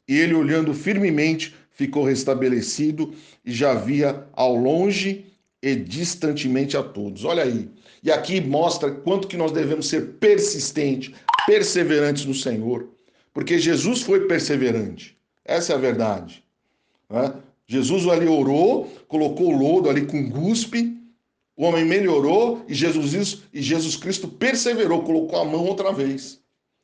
e 0.07 0.17
ele, 0.17 0.33
olhando 0.33 0.73
firmemente, 0.73 1.53
ficou 1.71 2.03
restabelecido 2.03 3.13
e 3.43 3.51
já 3.51 3.73
via 3.73 4.25
ao 4.33 4.55
longe 4.55 5.25
e 5.61 5.75
distantemente 5.75 6.77
a 6.77 6.83
todos. 6.83 7.25
Olha 7.25 7.43
aí. 7.43 7.69
E 8.01 8.11
aqui 8.11 8.41
mostra 8.41 8.91
quanto 8.91 9.27
que 9.27 9.37
nós 9.37 9.51
devemos 9.51 9.87
ser 9.87 10.15
persistentes, 10.19 11.13
perseverantes 11.45 12.25
no 12.25 12.33
Senhor. 12.33 12.89
Porque 13.33 13.57
Jesus 13.57 14.01
foi 14.01 14.27
perseverante. 14.27 15.17
Essa 15.45 15.73
é 15.73 15.75
a 15.75 15.79
verdade. 15.79 16.43
Né? 17.09 17.33
Jesus 17.65 18.07
ali 18.07 18.27
orou, 18.27 18.91
colocou 19.07 19.53
o 19.53 19.57
lodo 19.57 19.89
ali 19.89 20.05
com 20.05 20.29
guspe, 20.29 20.97
o 21.55 21.65
homem 21.65 21.85
melhorou 21.85 22.65
e 22.67 22.73
Jesus, 22.73 23.43
e 23.53 23.61
Jesus 23.61 23.95
Cristo 23.95 24.27
perseverou, 24.27 25.03
colocou 25.03 25.39
a 25.39 25.45
mão 25.45 25.65
outra 25.65 25.91
vez. 25.91 26.41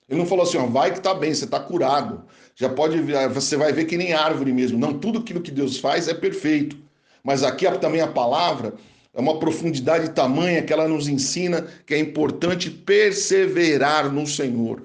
Ele 0.08 0.20
não 0.20 0.28
falou 0.28 0.44
assim, 0.44 0.58
ó, 0.58 0.66
vai 0.66 0.94
que 0.94 1.02
tá 1.02 1.14
bem, 1.14 1.34
você 1.34 1.46
tá 1.46 1.60
curado. 1.60 2.24
Já 2.56 2.70
pode, 2.70 3.00
você 3.34 3.56
vai 3.56 3.72
ver 3.72 3.86
que 3.86 3.98
nem 3.98 4.14
árvore 4.14 4.52
mesmo. 4.52 4.78
Não, 4.78 4.98
tudo 4.98 5.20
aquilo 5.20 5.42
que 5.42 5.52
Deus 5.52 5.78
faz 5.78 6.08
é 6.08 6.14
perfeito. 6.14 6.78
Mas 7.24 7.44
aqui 7.44 7.66
também 7.80 8.02
a 8.02 8.08
palavra 8.08 8.74
é 9.14 9.20
uma 9.20 9.40
profundidade 9.40 10.10
tamanha 10.10 10.64
que 10.64 10.74
ela 10.74 10.88
nos 10.88 11.08
ensina 11.08 11.68
que 11.86 11.94
é 11.94 12.00
importante 12.00 12.70
perseverar 12.70 14.12
no 14.12 14.26
Senhor. 14.26 14.84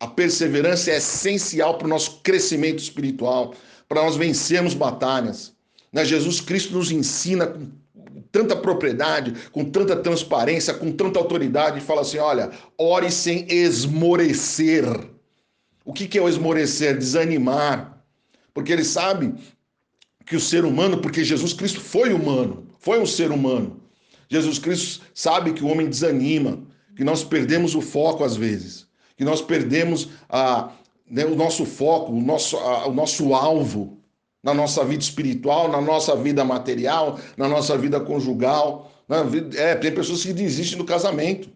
A 0.00 0.06
perseverança 0.06 0.90
é 0.90 0.96
essencial 0.96 1.76
para 1.76 1.86
o 1.86 1.90
nosso 1.90 2.20
crescimento 2.22 2.78
espiritual, 2.78 3.54
para 3.88 4.02
nós 4.02 4.16
vencermos 4.16 4.74
batalhas. 4.74 5.52
Né? 5.92 6.04
Jesus 6.04 6.40
Cristo 6.40 6.74
nos 6.74 6.90
ensina 6.92 7.46
com 7.46 7.68
tanta 8.32 8.56
propriedade, 8.56 9.34
com 9.50 9.64
tanta 9.64 9.96
transparência, 9.96 10.74
com 10.74 10.92
tanta 10.92 11.18
autoridade, 11.18 11.78
e 11.78 11.82
fala 11.82 12.02
assim: 12.02 12.18
olha, 12.18 12.50
ore 12.76 13.10
sem 13.10 13.46
esmorecer. 13.48 14.84
O 15.84 15.92
que, 15.92 16.06
que 16.06 16.18
é 16.18 16.22
o 16.22 16.28
esmorecer? 16.28 16.96
Desanimar. 16.96 18.04
Porque 18.52 18.72
ele 18.72 18.84
sabe 18.84 19.34
que 20.26 20.36
o 20.36 20.40
ser 20.40 20.64
humano, 20.64 20.98
porque 21.00 21.24
Jesus 21.24 21.52
Cristo 21.52 21.80
foi 21.80 22.12
humano, 22.12 22.66
foi 22.78 23.00
um 23.00 23.06
ser 23.06 23.30
humano. 23.30 23.80
Jesus 24.28 24.58
Cristo 24.58 25.02
sabe 25.14 25.52
que 25.52 25.64
o 25.64 25.68
homem 25.68 25.88
desanima, 25.88 26.62
que 26.94 27.02
nós 27.02 27.24
perdemos 27.24 27.74
o 27.74 27.80
foco 27.80 28.24
às 28.24 28.36
vezes, 28.36 28.86
que 29.16 29.24
nós 29.24 29.40
perdemos 29.40 30.10
a, 30.28 30.72
né, 31.10 31.24
o 31.24 31.34
nosso 31.34 31.64
foco, 31.64 32.12
o 32.12 32.20
nosso, 32.20 32.56
a, 32.58 32.86
o 32.86 32.92
nosso 32.92 33.32
alvo 33.34 33.97
na 34.42 34.54
nossa 34.54 34.84
vida 34.84 35.02
espiritual, 35.02 35.68
na 35.68 35.80
nossa 35.80 36.14
vida 36.16 36.44
material, 36.44 37.18
na 37.36 37.48
nossa 37.48 37.76
vida 37.76 38.00
conjugal. 38.00 38.90
Vida... 39.28 39.58
É, 39.60 39.74
tem 39.74 39.92
pessoas 39.92 40.22
que 40.22 40.32
desistem 40.32 40.78
do 40.78 40.84
casamento. 40.84 41.48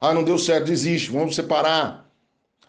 Ah, 0.00 0.14
não 0.14 0.22
deu 0.22 0.38
certo, 0.38 0.66
desiste, 0.66 1.10
vamos 1.10 1.34
separar. 1.34 2.08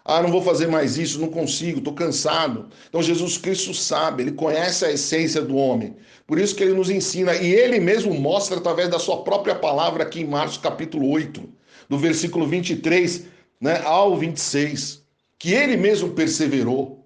Ah, 0.04 0.24
não 0.24 0.32
vou 0.32 0.42
fazer 0.42 0.68
mais 0.68 0.98
isso, 0.98 1.22
não 1.22 1.28
consigo, 1.28 1.78
estou 1.78 1.94
cansado. 1.94 2.70
Então 2.88 3.04
Jesus 3.04 3.38
Cristo 3.38 3.76
sabe, 3.76 4.24
ele 4.24 4.32
conhece 4.32 4.84
a 4.84 4.92
essência 4.92 5.40
do 5.42 5.56
homem. 5.56 5.96
Por 6.26 6.40
isso 6.40 6.56
que 6.56 6.64
ele 6.64 6.74
nos 6.74 6.90
ensina, 6.90 7.36
e 7.36 7.54
ele 7.54 7.80
mesmo 7.80 8.14
mostra 8.14 8.58
através 8.58 8.90
da 8.90 8.98
sua 8.98 9.24
própria 9.24 9.54
palavra 9.54 10.02
aqui 10.02 10.22
em 10.22 10.28
Marcos 10.28 10.58
capítulo 10.58 11.08
8, 11.12 11.48
do 11.88 11.98
versículo 11.98 12.48
23 12.48 13.26
né, 13.62 13.82
ao 13.86 14.18
26, 14.18 15.04
que 15.38 15.54
ele 15.54 15.78
mesmo 15.78 16.10
perseverou. 16.12 16.99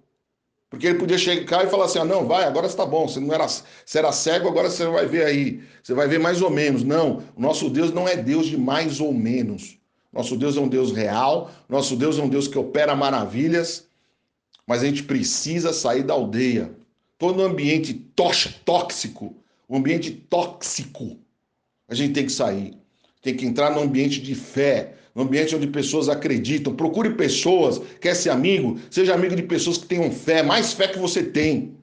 Porque 0.74 0.88
ele 0.88 0.98
podia 0.98 1.20
chegar 1.20 1.64
e 1.64 1.70
falar 1.70 1.86
assim: 1.86 2.00
ah, 2.00 2.04
não, 2.04 2.26
vai, 2.26 2.46
agora 2.46 2.66
está 2.66 2.84
bom, 2.84 3.08
você 3.08 3.20
não 3.20 3.32
era, 3.32 3.48
você 3.48 4.00
era 4.00 4.12
cego, 4.12 4.48
agora 4.48 4.72
você 4.72 4.84
vai 4.88 5.06
ver 5.06 5.24
aí, 5.24 5.62
você 5.84 5.94
vai 5.94 6.08
ver 6.08 6.18
mais 6.18 6.42
ou 6.42 6.50
menos. 6.50 6.84
Não, 6.84 7.22
o 7.36 7.40
nosso 7.40 7.70
Deus 7.70 7.94
não 7.94 8.08
é 8.08 8.16
Deus 8.16 8.48
de 8.48 8.58
mais 8.58 9.00
ou 9.00 9.14
menos. 9.14 9.78
Nosso 10.12 10.36
Deus 10.36 10.58
é 10.58 10.60
um 10.60 10.68
Deus 10.68 10.92
real, 10.92 11.52
nosso 11.70 11.96
Deus 11.96 12.18
é 12.18 12.24
um 12.24 12.28
Deus 12.28 12.48
que 12.48 12.58
opera 12.58 12.96
maravilhas, 12.96 13.88
mas 14.66 14.82
a 14.82 14.88
gente 14.88 15.04
precisa 15.04 15.72
sair 15.72 16.02
da 16.02 16.16
aldeia. 16.16 16.72
Todo 17.20 17.44
ambiente 17.44 17.94
tóxico, 17.94 19.36
um 19.70 19.78
ambiente 19.78 20.10
tóxico, 20.10 21.20
a 21.88 21.94
gente 21.94 22.14
tem 22.14 22.26
que 22.26 22.32
sair. 22.32 22.76
Tem 23.22 23.36
que 23.36 23.46
entrar 23.46 23.70
no 23.70 23.80
ambiente 23.80 24.20
de 24.20 24.34
fé, 24.34 24.96
no 25.16 25.24
ambiente 25.24 25.56
onde 25.56 25.68
pessoas 25.68 26.10
acreditam. 26.10 26.76
Procure 26.76 27.12
pessoas, 27.12 27.80
quer 28.02 28.16
ser 28.16 28.30
amigo, 28.30 28.80
seja 28.90 29.14
amigo 29.14 29.36
de 29.36 29.44
pessoas 29.44 29.78
que 29.78 29.86
tenham 29.86 30.12
fé, 30.12 30.42
mais 30.42 30.74
fé 30.74 30.88
que 30.88 31.00
você 31.00 31.24
tem. 31.24 31.78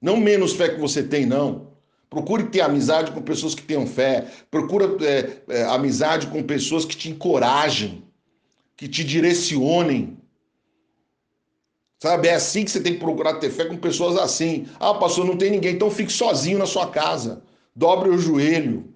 Não 0.00 0.16
menos 0.16 0.52
fé 0.52 0.68
que 0.68 0.80
você 0.80 1.02
tem, 1.02 1.26
não. 1.26 1.68
Procure 2.08 2.44
ter 2.44 2.60
amizade 2.60 3.10
com 3.12 3.20
pessoas 3.20 3.54
que 3.54 3.62
tenham 3.62 3.86
fé. 3.86 4.26
Procure 4.50 5.04
é, 5.04 5.42
é, 5.48 5.64
amizade 5.64 6.28
com 6.28 6.42
pessoas 6.42 6.84
que 6.84 6.96
te 6.96 7.10
encorajem, 7.10 8.02
que 8.76 8.88
te 8.88 9.04
direcionem. 9.04 10.16
Sabe, 12.00 12.28
é 12.28 12.34
assim 12.34 12.64
que 12.64 12.70
você 12.70 12.80
tem 12.80 12.94
que 12.94 13.00
procurar 13.00 13.34
ter 13.34 13.50
fé 13.50 13.64
com 13.64 13.76
pessoas 13.76 14.16
assim. 14.16 14.66
Ah, 14.78 14.94
pastor, 14.94 15.26
não 15.26 15.36
tem 15.36 15.50
ninguém, 15.50 15.74
então 15.74 15.90
fique 15.90 16.12
sozinho 16.12 16.58
na 16.58 16.66
sua 16.66 16.88
casa. 16.88 17.42
Dobre 17.74 18.08
o 18.08 18.18
joelho. 18.18 18.87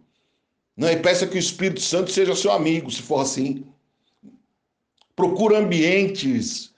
E 0.91 0.97
peça 0.97 1.27
que 1.27 1.37
o 1.37 1.39
Espírito 1.39 1.81
Santo 1.81 2.11
seja 2.11 2.35
seu 2.35 2.51
amigo, 2.51 2.91
se 2.91 3.03
for 3.03 3.21
assim. 3.21 3.65
Procura 5.15 5.59
ambientes, 5.59 6.73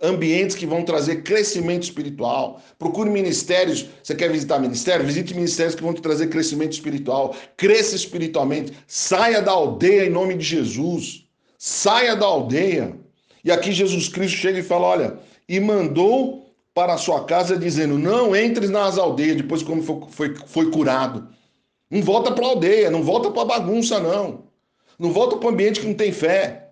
ambientes 0.00 0.54
que 0.54 0.66
vão 0.66 0.84
trazer 0.84 1.22
crescimento 1.22 1.84
espiritual. 1.84 2.60
Procure 2.78 3.08
ministérios. 3.08 3.86
Você 4.02 4.14
quer 4.14 4.30
visitar 4.30 4.58
ministério? 4.58 5.06
Visite 5.06 5.34
ministérios 5.34 5.74
que 5.74 5.82
vão 5.82 5.94
te 5.94 6.02
trazer 6.02 6.28
crescimento 6.28 6.72
espiritual. 6.72 7.34
Cresça 7.56 7.96
espiritualmente. 7.96 8.72
Saia 8.86 9.40
da 9.40 9.52
aldeia 9.52 10.06
em 10.06 10.10
nome 10.10 10.34
de 10.34 10.44
Jesus. 10.44 11.24
Saia 11.56 12.14
da 12.14 12.26
aldeia. 12.26 12.96
E 13.44 13.50
aqui 13.50 13.72
Jesus 13.72 14.08
Cristo 14.08 14.36
chega 14.36 14.58
e 14.58 14.62
fala: 14.62 14.86
olha, 14.86 15.18
e 15.48 15.58
mandou 15.58 16.54
para 16.74 16.94
a 16.94 16.98
sua 16.98 17.24
casa 17.24 17.56
dizendo: 17.56 17.98
não 17.98 18.36
entres 18.36 18.70
nas 18.70 18.98
aldeias, 18.98 19.36
depois 19.36 19.62
como 19.62 19.82
foi, 19.82 20.00
foi, 20.10 20.34
foi 20.46 20.70
curado. 20.70 21.28
Não 21.92 22.00
volta 22.00 22.32
para 22.32 22.46
a 22.46 22.48
aldeia, 22.48 22.90
não 22.90 23.02
volta 23.02 23.30
para 23.30 23.42
a 23.42 23.44
bagunça, 23.44 24.00
não. 24.00 24.44
Não 24.98 25.12
volta 25.12 25.36
para 25.36 25.46
o 25.46 25.52
ambiente 25.52 25.78
que 25.78 25.86
não 25.86 25.92
tem 25.92 26.10
fé. 26.10 26.70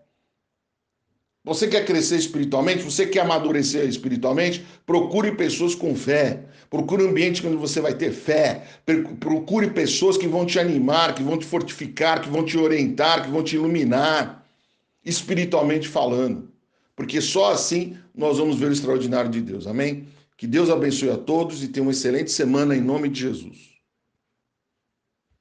Você 1.45 1.69
quer 1.69 1.85
crescer 1.85 2.17
espiritualmente? 2.17 2.83
Você 2.83 3.05
quer 3.05 3.21
amadurecer 3.21 3.87
espiritualmente? 3.87 4.65
Procure 4.87 5.33
pessoas 5.33 5.75
com 5.75 5.95
fé. 5.95 6.45
Procure 6.71 7.05
um 7.05 7.11
ambiente 7.11 7.47
onde 7.47 7.57
você 7.57 7.83
vai 7.83 7.93
ter 7.93 8.13
fé. 8.13 8.65
Procure 9.19 9.69
pessoas 9.69 10.17
que 10.17 10.27
vão 10.27 10.47
te 10.47 10.59
animar, 10.59 11.15
que 11.15 11.23
vão 11.23 11.37
te 11.37 11.45
fortificar, 11.45 12.23
que 12.23 12.31
vão 12.31 12.43
te 12.43 12.57
orientar, 12.57 13.23
que 13.23 13.31
vão 13.31 13.43
te 13.43 13.57
iluminar, 13.57 14.47
espiritualmente 15.05 15.87
falando. 15.87 16.49
Porque 16.97 17.21
só 17.21 17.53
assim 17.53 17.95
nós 18.15 18.39
vamos 18.39 18.59
ver 18.59 18.71
o 18.71 18.73
extraordinário 18.73 19.31
de 19.31 19.43
Deus. 19.43 19.67
Amém? 19.67 20.09
Que 20.39 20.47
Deus 20.47 20.71
abençoe 20.71 21.11
a 21.11 21.19
todos 21.19 21.63
e 21.63 21.69
tenha 21.69 21.85
uma 21.85 21.93
excelente 21.93 22.31
semana 22.31 22.75
em 22.75 22.81
nome 22.81 23.11
de 23.11 23.21
Jesus. 23.21 23.70